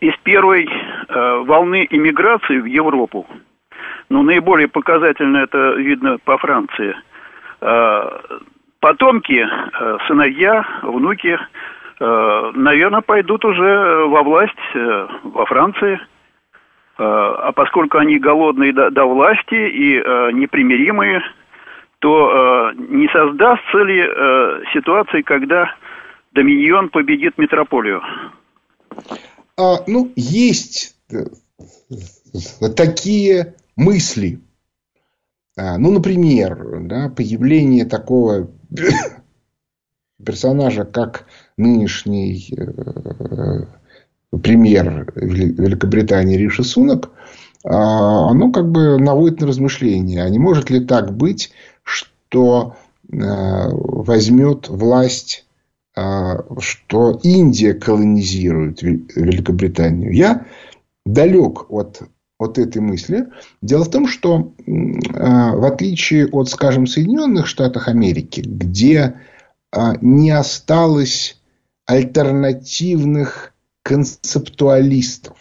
[0.01, 0.71] Из первой
[1.09, 3.27] волны иммиграции в Европу,
[4.09, 6.95] ну, наиболее показательно это видно по Франции,
[8.81, 9.47] потомки,
[10.07, 11.39] сыновья, внуки
[12.01, 15.95] Э, наверное, пойдут уже во власть э, во Франции.
[15.95, 15.99] Э,
[16.99, 19.97] а поскольку они голодные до, до власти и
[20.35, 21.21] непримиримые,
[21.99, 24.01] то не создастся ли
[24.73, 25.75] ситуации, когда
[26.33, 28.01] Доминион победит метрополию?
[29.59, 30.97] А, ну, есть
[32.75, 34.41] такие мысли.
[35.59, 38.49] А, ну, например, да, появление такого
[40.25, 43.67] персонажа, как нынешний э,
[44.43, 47.11] премьер Великобритании Риши Сунок,
[47.65, 50.23] а, оно как бы наводит на размышления.
[50.23, 51.53] А не может ли так быть,
[51.83, 52.77] что
[53.13, 55.47] э, возьмет власть,
[55.95, 60.13] а, что Индия колонизирует Великобританию?
[60.15, 60.47] Я
[61.05, 62.03] далек от,
[62.41, 63.29] от этой мысли.
[63.63, 64.55] Дело в том, что
[65.15, 69.15] а, в отличие от, скажем, Соединенных Штатов Америки, где
[70.01, 71.41] не осталось
[71.87, 75.37] альтернативных концептуалистов.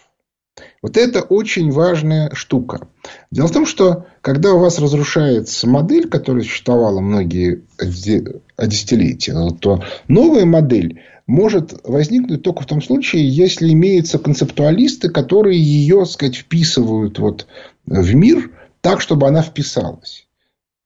[0.81, 2.87] Вот это очень важная штука.
[3.31, 10.45] Дело в том, что когда у вас разрушается модель, которая существовала многие десятилетия, то новая
[10.45, 17.19] модель может возникнуть только в том случае, если имеются концептуалисты, которые ее, так сказать, вписывают
[17.19, 17.45] вот
[17.85, 20.27] в мир так, чтобы она вписалась.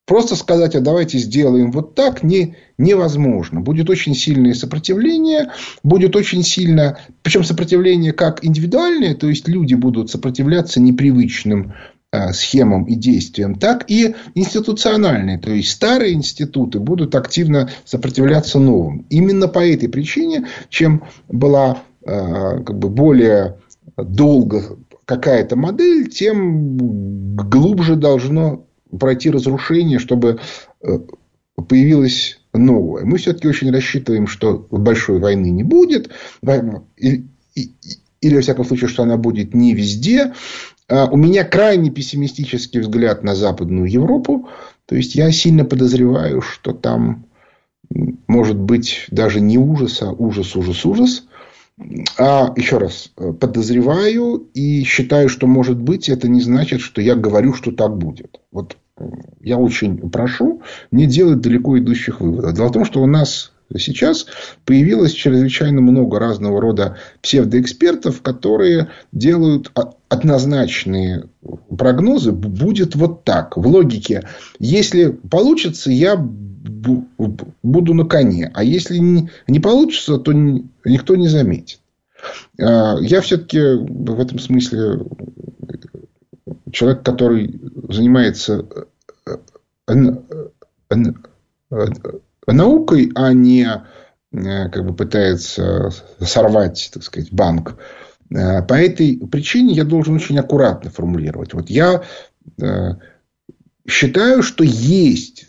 [0.06, 3.62] Просто сказать, а давайте сделаем вот так, не, невозможно.
[3.62, 5.51] Будет очень сильное сопротивление,
[5.82, 11.73] будет очень сильно, причем сопротивление как индивидуальное, то есть люди будут сопротивляться непривычным
[12.32, 15.39] схемам и действиям, так и институциональные.
[15.39, 19.06] То есть старые институты будут активно сопротивляться новым.
[19.10, 23.58] Именно по этой причине, чем была э, как бы более
[23.97, 26.78] долго какая-то модель, тем
[27.36, 28.65] глубже должно
[28.99, 30.39] пройти разрушение, чтобы
[30.82, 30.99] э,
[31.67, 33.06] появилось новое.
[33.06, 36.12] Мы все-таки очень рассчитываем, что большой войны не будет.
[36.97, 37.26] Или,
[38.21, 40.34] или, во всяком случае, что она будет не везде.
[40.89, 44.49] А у меня крайне пессимистический взгляд на Западную Европу.
[44.85, 47.25] То есть, я сильно подозреваю, что там
[48.27, 51.23] может быть даже не ужас, а ужас, ужас, ужас.
[52.19, 57.53] А еще раз, подозреваю и считаю, что может быть, это не значит, что я говорю,
[57.53, 58.39] что так будет.
[58.51, 58.77] Вот
[59.41, 62.53] я очень прошу не делать далеко идущих выводов.
[62.53, 64.27] Дело в том, что у нас сейчас
[64.65, 69.71] появилось чрезвычайно много разного рода псевдоэкспертов, которые делают
[70.09, 71.25] однозначные
[71.77, 72.31] прогнозы.
[72.31, 73.57] Будет вот так.
[73.57, 74.27] В логике,
[74.59, 78.51] если получится, я буду на коне.
[78.53, 81.79] А если не получится, то никто не заметит.
[82.59, 84.99] А, я все-таки в этом смысле
[86.71, 87.59] человек, который
[87.89, 88.65] занимается
[89.25, 89.38] э,
[89.88, 89.93] э,
[90.89, 91.86] э,
[92.47, 93.86] наукой, а не
[94.32, 97.77] как бы пытается сорвать, так сказать, банк.
[98.29, 101.53] По этой причине я должен очень аккуратно формулировать.
[101.53, 102.03] Вот я
[103.88, 105.45] считаю, что есть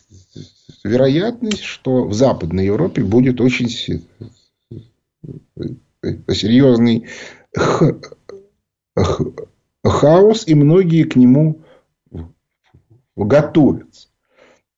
[0.85, 3.71] вероятность, что в Западной Европе будет очень
[6.29, 7.09] серьезный
[9.83, 11.63] хаос, и многие к нему
[13.17, 14.09] готовятся.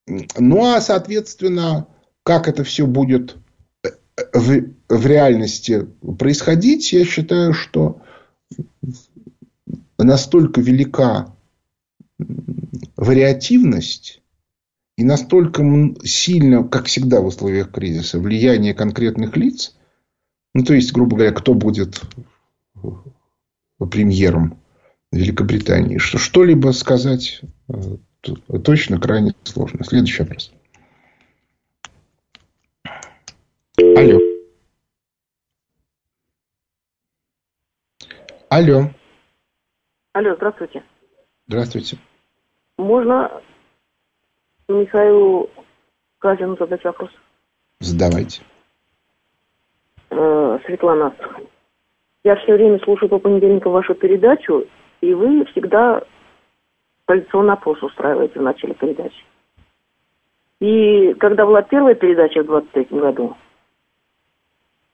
[0.06, 1.88] Ну, а, соответственно,
[2.26, 3.36] как это все будет
[3.84, 3.90] э,
[4.34, 5.86] в, в реальности
[6.18, 8.02] происходить, я считаю, что
[9.96, 11.32] настолько велика
[12.96, 14.22] вариативность
[14.98, 15.62] и настолько
[16.02, 19.76] сильно, как всегда в условиях кризиса, влияние конкретных лиц,
[20.52, 22.02] ну, то есть, грубо говоря, кто будет
[23.78, 24.58] премьером
[25.12, 27.98] Великобритании, что что-либо сказать э,
[28.64, 29.84] точно крайне сложно.
[29.84, 30.50] Следующий вопрос.
[33.78, 34.20] Алло.
[38.48, 38.90] Алло.
[40.12, 40.82] Алло, здравствуйте.
[41.46, 41.98] Здравствуйте.
[42.78, 43.42] Можно
[44.68, 45.50] Михаилу
[46.20, 47.10] Казину задать вопрос?
[47.80, 48.42] Задавайте.
[50.08, 51.14] Э, Светлана
[52.24, 54.66] Я все время слушаю по понедельникам вашу передачу
[55.02, 56.02] и вы всегда
[57.04, 59.22] традиционный опрос устраиваете в начале передачи.
[60.60, 63.36] И когда была первая передача в 23 году,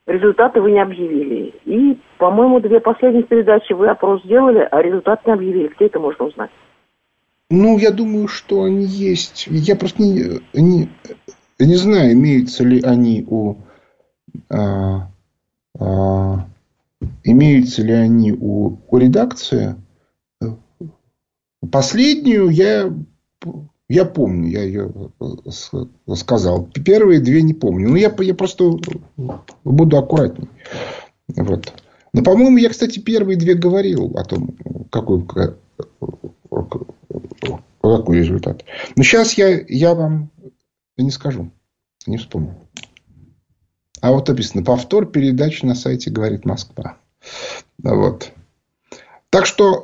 [0.07, 1.55] результаты вы не объявили.
[1.65, 5.73] И, по-моему, две последние передачи вы опрос сделали, а результат не объявили.
[5.75, 6.51] Где это можно узнать?
[7.51, 9.47] Ну, я думаю, что они есть.
[9.49, 10.88] Я просто не, не,
[11.59, 13.57] не знаю, имеются ли они у...
[14.49, 15.09] А,
[15.79, 16.47] а,
[17.25, 19.77] имеются ли они у, у редакции.
[21.71, 22.93] Последнюю я,
[23.93, 24.91] я помню, я ее
[26.15, 26.67] сказал.
[26.85, 27.90] Первые две не помню.
[27.90, 28.79] Ну, я, я просто
[29.65, 30.49] буду аккуратней.
[31.29, 31.73] Вот.
[32.15, 34.57] Но, по-моему, я, кстати, первые две говорил о том,
[34.90, 35.27] какой,
[37.83, 38.65] какой результат.
[38.97, 40.31] Но сейчас я, я вам
[40.97, 41.51] не скажу.
[42.07, 42.57] Не вспомню.
[44.01, 46.97] А вот написано, повтор передачи на сайте «Говорит Москва».
[47.83, 48.33] Вот.
[49.33, 49.83] Так что э,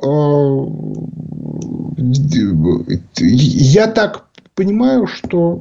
[3.17, 5.59] я так понимаю, что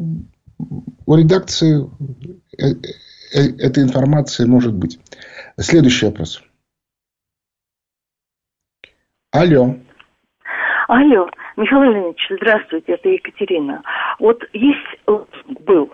[1.06, 1.88] у редакции
[3.32, 5.00] эта информация может быть.
[5.58, 6.42] Следующий вопрос.
[9.30, 9.76] Алло.
[10.88, 13.82] Алло, Михаил Леонидович, здравствуйте, это Екатерина.
[14.18, 15.00] Вот есть
[15.66, 15.90] был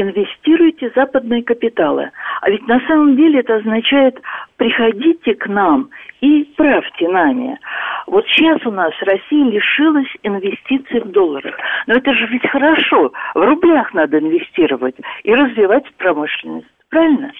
[0.00, 2.10] инвестируйте западные капиталы.
[2.40, 4.20] А ведь на самом деле это означает
[4.56, 5.90] приходите к нам
[6.20, 7.58] и правьте нами.
[8.06, 11.54] Вот сейчас у нас Россия лишилась инвестиций в долларах.
[11.86, 13.12] Но это же ведь хорошо.
[13.34, 16.66] В рублях надо инвестировать и развивать промышленность.
[16.90, 17.32] Правильно?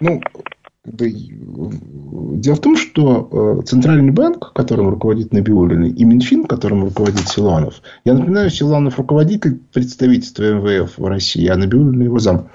[0.00, 0.20] Ну,
[0.84, 7.80] дело в том, что э, Центральный банк, которым руководит Набиуллин, и Минфин, которым руководит Силанов,
[8.04, 12.50] я напоминаю, Силанов руководитель представительства МВФ в России, а Набиуллин его зам,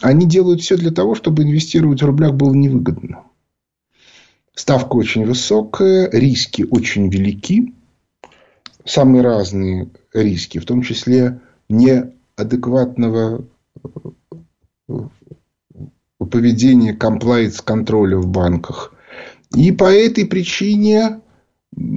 [0.00, 3.24] они делают все для того, чтобы инвестировать в рублях было невыгодно.
[4.54, 7.74] Ставка очень высокая, риски очень велики,
[8.84, 13.44] самые разные риски, в том числе неадекватного
[16.26, 18.92] поведение комплайнс контроля в банках.
[19.54, 21.20] И по этой причине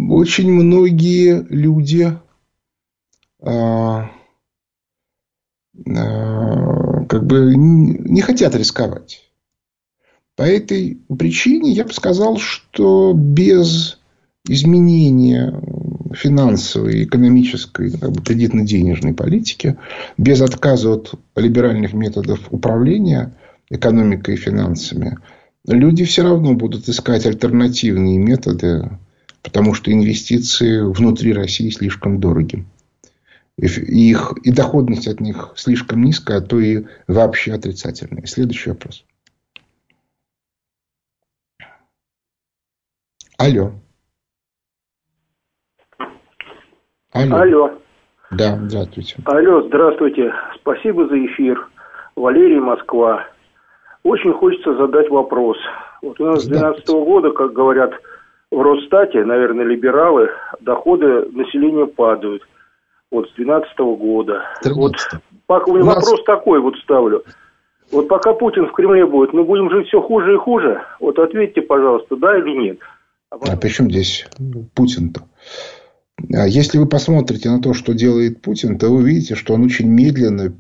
[0.10, 2.18] очень многие люди
[3.42, 4.10] а,
[5.88, 9.22] а, как бы не хотят рисковать.
[10.36, 14.00] По этой причине я бы сказал, что без
[14.48, 15.54] изменения
[16.14, 19.78] финансовой, экономической, как бы кредитно-денежной политики,
[20.18, 23.36] без отказа от либеральных методов управления,
[23.74, 25.18] экономикой и финансами,
[25.68, 28.90] люди все равно будут искать альтернативные методы,
[29.42, 32.66] потому что инвестиции внутри России слишком дороги.
[33.58, 38.26] И, их, и доходность от них слишком низкая, а то и вообще отрицательная.
[38.26, 39.06] Следующий вопрос.
[43.38, 43.74] Алло.
[47.12, 47.36] Алло.
[47.36, 47.80] Алло.
[48.32, 49.18] Да, здравствуйте.
[49.26, 50.34] Алло, здравствуйте.
[50.56, 51.70] Спасибо за эфир.
[52.16, 53.28] Валерий, Москва.
[54.04, 55.58] Очень хочется задать вопрос.
[56.02, 57.94] Вот у нас с 2012 года, как говорят
[58.52, 60.30] в Росстате, наверное, либералы,
[60.60, 62.44] доходы населения падают.
[63.12, 64.44] Вот с 2012 года.
[64.62, 64.76] 13.
[64.78, 64.96] Вот
[65.48, 65.96] пока, у нас...
[65.96, 67.24] вопрос такой вот ставлю.
[67.92, 70.82] Вот пока Путин в Кремле будет, мы будем жить все хуже и хуже.
[71.00, 72.80] Вот ответьте, пожалуйста, да или нет.
[73.30, 73.56] А, потом...
[73.56, 74.28] а при чем здесь
[74.76, 75.22] Путин-то?
[76.34, 79.90] А если вы посмотрите на то, что делает Путин, то вы увидите, что он очень
[79.90, 80.54] медленно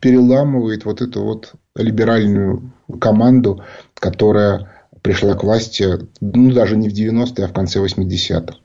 [0.00, 3.62] переламывает вот эту вот либеральную команду,
[3.94, 4.68] которая
[5.02, 5.86] пришла к власти,
[6.20, 8.58] ну, даже не в 90-е, а в конце 80-х.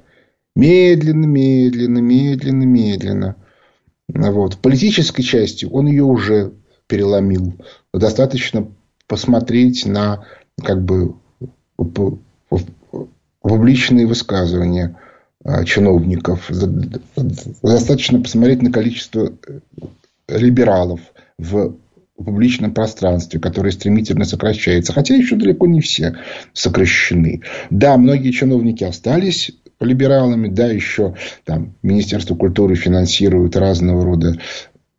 [0.55, 3.35] Медленно, медленно, медленно, медленно.
[4.07, 4.55] Вот.
[4.55, 6.53] В политической части он ее уже
[6.87, 7.53] переломил.
[7.93, 8.67] Достаточно
[9.07, 10.25] посмотреть на
[10.63, 11.15] как бы
[13.41, 14.99] публичные высказывания
[15.43, 16.49] а, чиновников.
[17.61, 19.33] Достаточно посмотреть на количество
[20.37, 21.01] либералов
[21.37, 21.77] в
[22.15, 24.93] публичном пространстве, которое стремительно сокращается.
[24.93, 26.17] Хотя еще далеко не все
[26.53, 27.41] сокращены.
[27.69, 34.37] Да, многие чиновники остались либералами, да, еще там Министерство культуры финансирует разного рода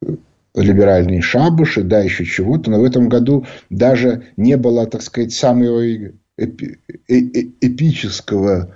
[0.02, 0.16] э,
[0.54, 5.86] либеральные шабуши, да, еще чего-то, но в этом году даже не было, так сказать, самого
[5.86, 6.78] эпи-
[7.08, 8.74] э, э- эпического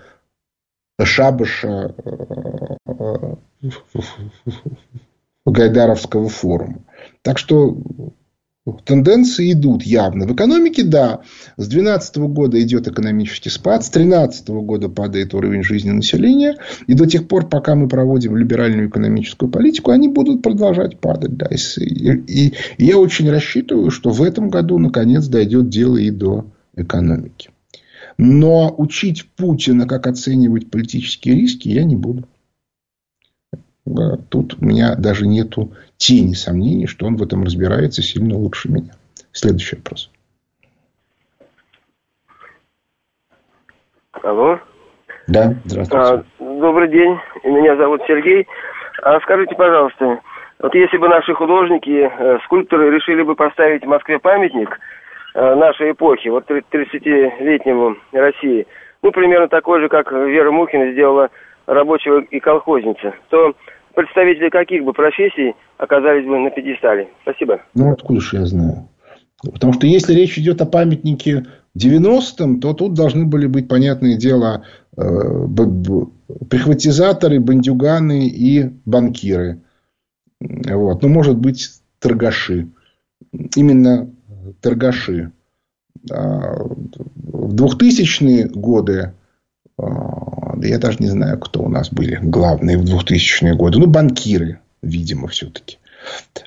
[1.02, 1.94] шабаша
[5.50, 6.80] Гайдаровского форума.
[7.22, 7.76] Так что
[8.84, 10.26] тенденции идут явно.
[10.26, 11.20] В экономике, да,
[11.56, 17.06] с 2012 года идет экономический спад, с 2013 года падает уровень жизни населения, и до
[17.06, 21.36] тех пор, пока мы проводим либеральную экономическую политику, они будут продолжать падать.
[21.36, 21.46] Да.
[21.46, 26.46] И, и, и я очень рассчитываю, что в этом году, наконец, дойдет дело и до
[26.76, 27.50] экономики.
[28.16, 32.24] Но учить Путина, как оценивать политические риски, я не буду.
[34.28, 38.92] Тут у меня даже нету тени сомнений, что он в этом разбирается сильно лучше меня.
[39.32, 40.10] Следующий вопрос.
[44.22, 44.58] Алло.
[45.26, 46.24] Да, здравствуйте.
[46.38, 47.18] А, добрый день.
[47.44, 48.46] Меня зовут Сергей.
[49.02, 50.20] А скажите, пожалуйста,
[50.58, 54.78] вот если бы наши художники, э, скульпторы решили бы поставить в Москве памятник
[55.34, 58.66] э, нашей эпохи, вот 30-летнему России,
[59.02, 61.30] ну, примерно такой же, как Вера Мухина сделала
[61.66, 63.54] рабочего и колхозница, то
[63.98, 67.08] представители каких бы профессий оказались бы на пьедестале?
[67.22, 67.60] Спасибо.
[67.74, 68.88] Ну, откуда же я знаю?
[69.42, 71.46] Потому что если речь идет о памятнике
[71.76, 74.64] 90-м, то тут должны были быть, понятное дело,
[74.96, 75.02] э,
[76.48, 79.62] прихватизаторы, бандюганы и банкиры.
[80.40, 81.02] Вот.
[81.02, 81.68] Ну, может быть,
[81.98, 82.68] торгаши.
[83.56, 84.10] Именно
[84.60, 85.32] торгаши.
[86.12, 89.14] А в 2000-е годы
[90.62, 93.78] а, я даже не знаю, кто у нас были главные в 2000-е годы.
[93.78, 95.78] Ну, банкиры, видимо, все-таки.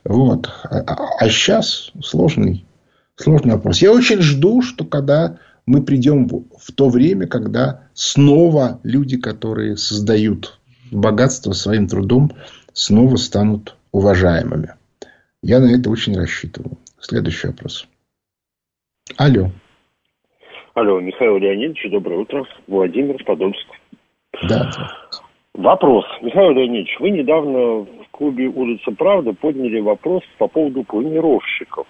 [0.03, 0.49] Вот.
[0.70, 2.66] А сейчас сложный,
[3.16, 3.82] сложный вопрос.
[3.82, 10.59] Я очень жду, что когда мы придем в то время, когда снова люди, которые создают
[10.91, 12.32] богатство своим трудом,
[12.74, 14.74] снова станут уважаемыми.
[15.43, 16.78] Я на это очень рассчитываю.
[16.99, 17.88] Следующий вопрос.
[19.18, 19.51] Алло.
[20.74, 22.45] Алло, Михаил Леонидович, доброе утро.
[22.68, 23.68] Владимир Подольск.
[24.48, 24.72] Да.
[25.54, 26.06] Вопрос.
[26.22, 31.88] Михаил Леонидович, вы недавно в клубе «Улица Правда» подняли вопрос по поводу планировщиков.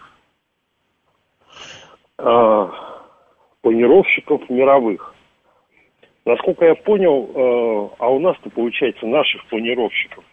[2.17, 2.71] А,
[3.61, 5.13] планировщиков мировых.
[6.25, 10.23] Насколько я понял, э, а у нас-то, получается, наших планировщиков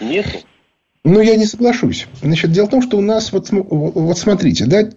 [0.00, 0.38] нету?
[1.04, 2.06] Ну, я не соглашусь.
[2.22, 4.90] Значит, дело в том, что у нас, вот, вот смотрите, да,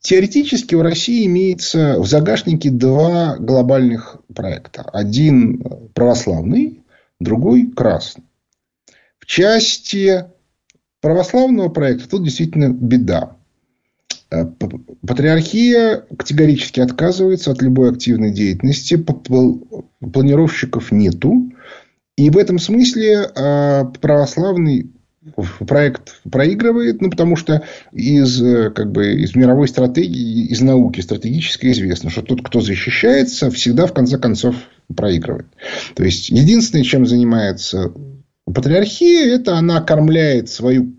[0.00, 4.82] теоретически у России имеется в загашнике два глобальных проекта.
[4.92, 6.82] Один православный,
[7.20, 8.24] другой красный.
[9.18, 10.24] В части
[11.00, 13.36] православного проекта тут действительно беда.
[14.30, 14.44] Э,
[15.06, 18.96] патриархия категорически отказывается от любой активной деятельности.
[18.96, 21.50] Планировщиков нету.
[22.16, 24.92] И в этом смысле э, православный
[25.66, 27.62] проект проигрывает, ну, потому что
[27.92, 33.50] из, э, как бы, из мировой стратегии, из науки стратегически известно, что тот, кто защищается,
[33.50, 34.56] всегда в конце концов
[34.94, 35.46] проигрывает.
[35.94, 37.92] То есть, единственное, чем занимается
[38.44, 40.94] патриархия, это она кормляет свою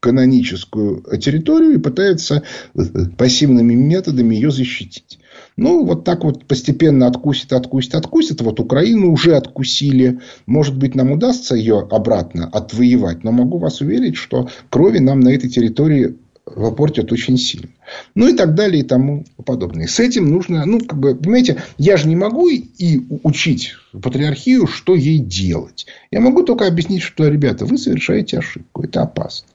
[0.00, 2.42] каноническую территорию и пытается
[2.74, 2.82] э,
[3.16, 5.18] пассивными методами ее защитить.
[5.62, 8.40] Ну, вот так вот постепенно откусит, откусит, откусит.
[8.40, 10.18] Вот Украину уже откусили.
[10.46, 13.22] Может быть, нам удастся ее обратно отвоевать.
[13.22, 17.68] Но могу вас уверить, что крови нам на этой территории попортят очень сильно.
[18.16, 19.86] Ну и так далее и тому подобное.
[19.86, 24.96] С этим нужно, ну, как бы, понимаете, я же не могу и учить патриархию, что
[24.96, 25.86] ей делать.
[26.10, 28.82] Я могу только объяснить, что, ребята, вы совершаете ошибку.
[28.82, 29.46] Это опасно.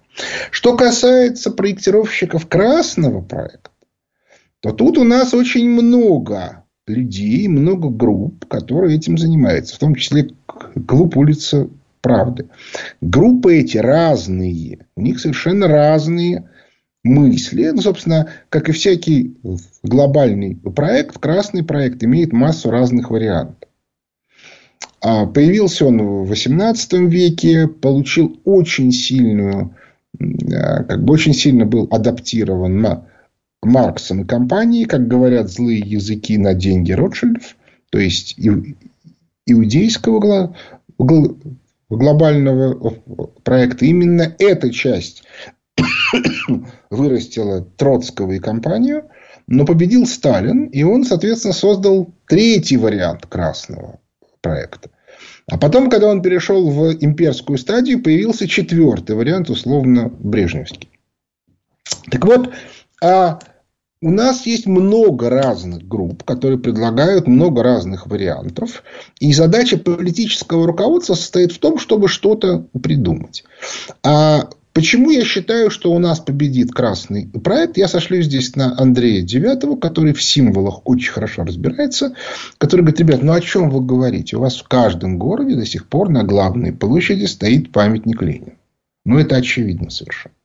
[0.51, 3.69] Что касается проектировщиков красного проекта,
[4.67, 9.75] то тут у нас очень много людей, много групп, которые этим занимаются.
[9.75, 10.29] В том числе
[10.87, 11.69] клуб улица
[12.01, 12.47] правды.
[13.01, 14.85] Группы эти разные.
[14.95, 16.49] У них совершенно разные
[17.03, 17.69] мысли.
[17.73, 19.37] Ну, собственно, как и всякий
[19.83, 23.69] глобальный проект, красный проект имеет массу разных вариантов.
[25.01, 29.75] А появился он в XVIII веке, получил очень сильную
[30.19, 33.05] Э, как бы очень сильно был адаптирован на
[33.67, 37.55] Марксом и компанией, как говорят злые языки, на деньги Ротшильдов,
[37.89, 38.39] то есть
[39.45, 40.55] иудейского
[41.89, 43.01] глобального
[43.43, 43.85] проекта.
[43.85, 45.23] Именно эта часть
[46.89, 49.09] вырастила Троцкого и компанию,
[49.47, 53.99] но победил Сталин, и он, соответственно, создал третий вариант красного
[54.41, 54.89] проекта.
[55.49, 60.89] А потом, когда он перешел в имперскую стадию, появился четвертый вариант, условно брежневский.
[62.11, 62.53] Так вот,
[63.01, 63.39] а
[64.07, 68.81] у нас есть много разных групп, которые предлагают много разных вариантов.
[69.19, 73.43] И задача политического руководства состоит в том, чтобы что-то придумать.
[74.03, 77.77] А Почему я считаю, что у нас победит красный проект?
[77.77, 82.13] Я сошлю здесь на Андрея Девятого, который в символах очень хорошо разбирается,
[82.59, 84.37] который говорит, ребят, ну о чем вы говорите?
[84.37, 88.53] У вас в каждом городе до сих пор на главной площади стоит памятник Ленину.
[89.03, 90.35] Ну, это очевидно совершенно.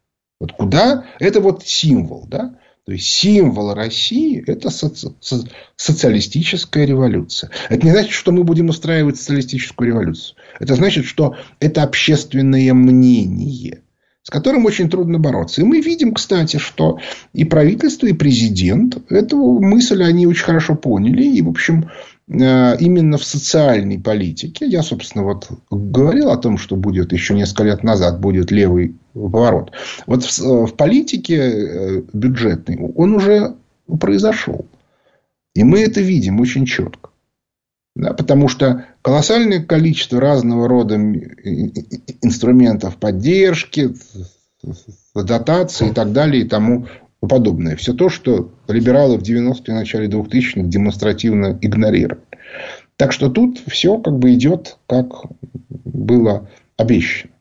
[0.40, 1.04] Вот куда?
[1.20, 2.54] Это вот символ, да?
[2.84, 5.14] То есть символ России– это соци...
[5.76, 7.50] социалистическая революция.
[7.68, 10.36] Это не значит, что мы будем устраивать социалистическую революцию.
[10.58, 13.82] Это значит, что это общественное мнение
[14.22, 15.60] с которым очень трудно бороться.
[15.60, 16.98] И мы видим, кстати, что
[17.32, 21.24] и правительство, и президент эту мысль они очень хорошо поняли.
[21.24, 21.90] И, в общем,
[22.32, 27.82] именно в социальной политике, я, собственно, вот говорил о том, что будет еще несколько лет
[27.82, 29.72] назад, будет левый поворот.
[30.06, 33.56] Вот в, э, в политике э, бюджетной он уже
[34.00, 34.66] произошел.
[35.54, 37.10] И мы это видим очень четко.
[37.94, 40.96] Да, потому что колоссальное количество разного рода
[42.22, 43.94] инструментов поддержки,
[45.14, 46.86] дотации и так далее и тому
[47.28, 47.76] подобное.
[47.76, 52.22] Все то, что либералы в 90-е и начале 2000-х демонстративно игнорировали.
[52.96, 55.06] Так что тут все как бы идет, как
[55.84, 57.32] было обещано.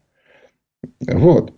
[1.07, 1.53] Вот.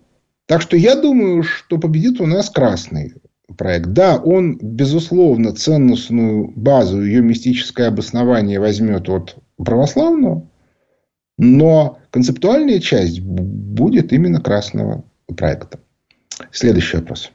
[0.46, 3.14] Так что я думаю, что победит у нас красный
[3.56, 3.88] проект.
[3.88, 10.48] Да, он, безусловно, ценностную базу, ее мистическое обоснование возьмет от православного,
[11.38, 15.04] но концептуальная часть будет именно красного
[15.36, 15.78] проекта.
[16.50, 17.30] Следующий вопрос.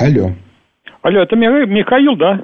[0.00, 0.30] Алло.
[1.02, 2.40] Алло, это Михаил, да?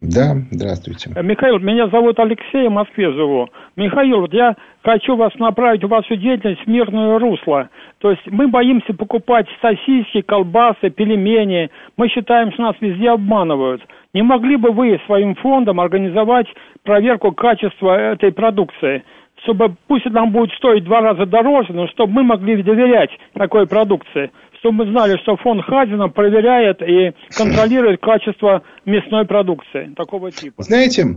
[0.00, 1.10] Да, здравствуйте.
[1.20, 3.48] Михаил, меня зовут Алексей, в Москве живу.
[3.74, 7.70] Михаил, вот я хочу вас направить, вашу деятельность в мирное русло.
[7.98, 11.70] То есть мы боимся покупать сосиски, колбасы, пельмени.
[11.96, 13.82] Мы считаем, что нас везде обманывают.
[14.14, 16.46] Не могли бы вы своим фондом организовать
[16.84, 19.02] проверку качества этой продукции?
[19.42, 24.30] Чтобы пусть нам будет стоить два раза дороже, но чтобы мы могли доверять такой продукции
[24.62, 30.62] чтобы мы знали, что фонд Хазина проверяет и контролирует качество мясной продукции такого типа.
[30.62, 31.12] Знаете, э,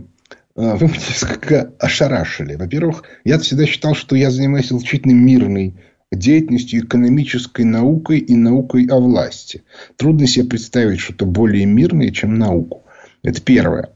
[0.56, 2.56] вы меня несколько ошарашили.
[2.56, 5.76] Во-первых, я всегда считал, что я занимаюсь исключительно мирной
[6.10, 9.62] деятельностью, экономической наукой и наукой о власти.
[9.96, 12.84] Трудно себе представить что-то более мирное, чем науку.
[13.22, 13.90] Это первое.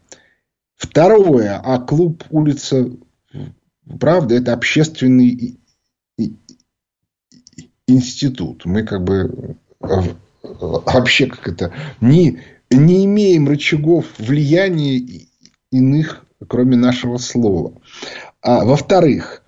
[0.76, 2.88] Второе, а клуб улица
[3.98, 5.59] Правда, это общественный
[7.90, 8.64] институт.
[8.64, 9.86] Мы как бы э,
[10.42, 15.26] вообще как это не, не имеем рычагов влияния
[15.70, 17.74] иных, кроме нашего слова.
[18.42, 19.42] А, во-вторых,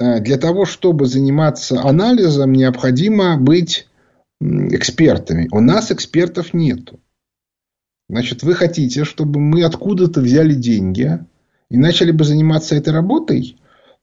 [0.00, 3.86] э, для того, чтобы заниматься анализом, необходимо быть
[4.40, 5.48] экспертами.
[5.50, 7.00] У нас экспертов нету.
[8.08, 11.18] Значит, вы хотите, чтобы мы откуда-то взяли деньги
[11.70, 13.58] и начали бы заниматься этой работой?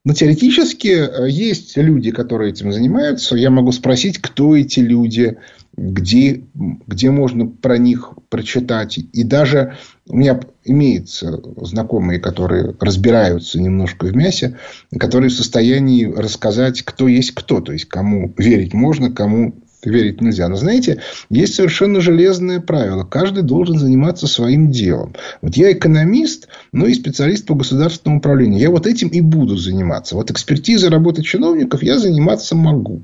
[0.05, 3.35] Но теоретически э, есть люди, которые этим занимаются.
[3.35, 5.37] Я могу спросить, кто эти люди,
[5.75, 8.99] где, где можно про них прочитать.
[8.99, 9.77] И даже
[10.07, 14.57] у меня имеются знакомые, которые разбираются немножко в мясе,
[14.97, 17.59] которые в состоянии рассказать, кто есть кто.
[17.59, 19.55] То есть, кому верить можно, кому
[19.89, 20.47] верить нельзя.
[20.47, 23.03] Но знаете, есть совершенно железное правило.
[23.03, 25.13] Каждый должен заниматься своим делом.
[25.41, 28.59] Вот я экономист, но и специалист по государственному управлению.
[28.59, 30.15] Я вот этим и буду заниматься.
[30.15, 33.03] Вот экспертизой работы чиновников я заниматься могу.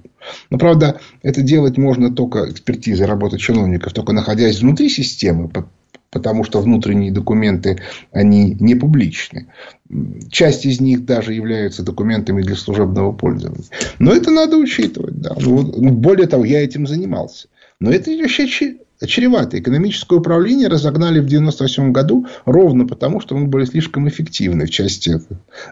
[0.49, 5.49] Но, правда, это делать можно только экспертизой работы чиновников, только находясь внутри системы,
[6.11, 7.79] потому что внутренние документы,
[8.11, 9.47] они не публичны.
[10.29, 13.65] Часть из них даже являются документами для служебного пользования.
[13.97, 15.19] Но это надо учитывать.
[15.19, 15.35] Да.
[15.39, 17.47] Ну, ну более того, я этим занимался.
[17.79, 19.59] Но это вообще чревато.
[19.59, 25.19] Экономическое управление разогнали в 1998 году ровно потому, что мы были слишком эффективны в части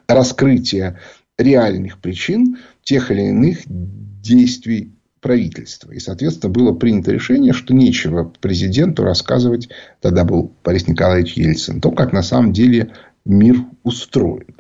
[0.08, 1.00] раскрытия
[1.38, 5.92] реальных причин тех или иных действий правительства.
[5.92, 9.70] И, соответственно, было принято решение, что нечего президенту рассказывать,
[10.02, 12.92] тогда был Борис Николаевич Ельцин, то, как на самом деле
[13.26, 14.56] мир устроен.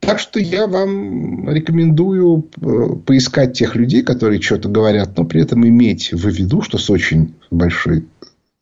[0.00, 5.66] Так что я вам рекомендую э, поискать тех людей, которые что-то говорят, но при этом
[5.66, 8.06] иметь в виду, что с очень большой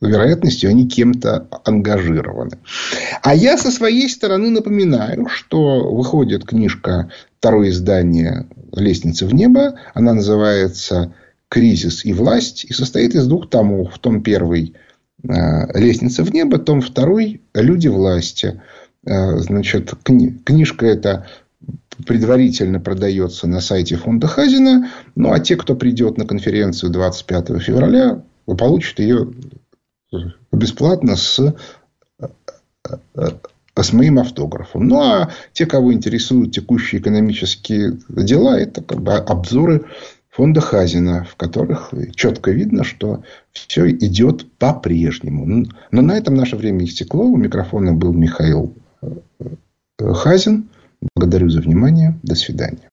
[0.00, 2.58] вероятностью они кем-то ангажированы.
[3.22, 9.78] А я со своей стороны напоминаю, что выходит книжка, второе издание «Лестница в небо».
[9.94, 11.12] Она называется
[11.50, 13.98] кризис и власть и состоит из двух томов.
[13.98, 14.74] Том первый
[15.22, 18.62] э, «Лестница в небо», том второй «Люди власти».
[19.04, 21.26] Э, значит, кни- книжка эта
[22.06, 24.90] предварительно продается на сайте фонда Хазина.
[25.16, 29.32] Ну, а те, кто придет на конференцию 25 февраля, получат ее
[30.52, 31.54] бесплатно с,
[32.20, 32.26] э,
[33.74, 34.86] с моим автографом.
[34.86, 39.86] Ну, а те, кого интересуют текущие экономические дела, это как бы обзоры
[40.30, 43.22] фонда Хазина, в которых четко видно, что
[43.52, 45.66] все идет по-прежнему.
[45.90, 47.24] Но на этом наше время истекло.
[47.24, 50.68] У микрофона был Михаил э, Хазин.
[51.14, 52.18] Благодарю за внимание.
[52.22, 52.88] До свидания.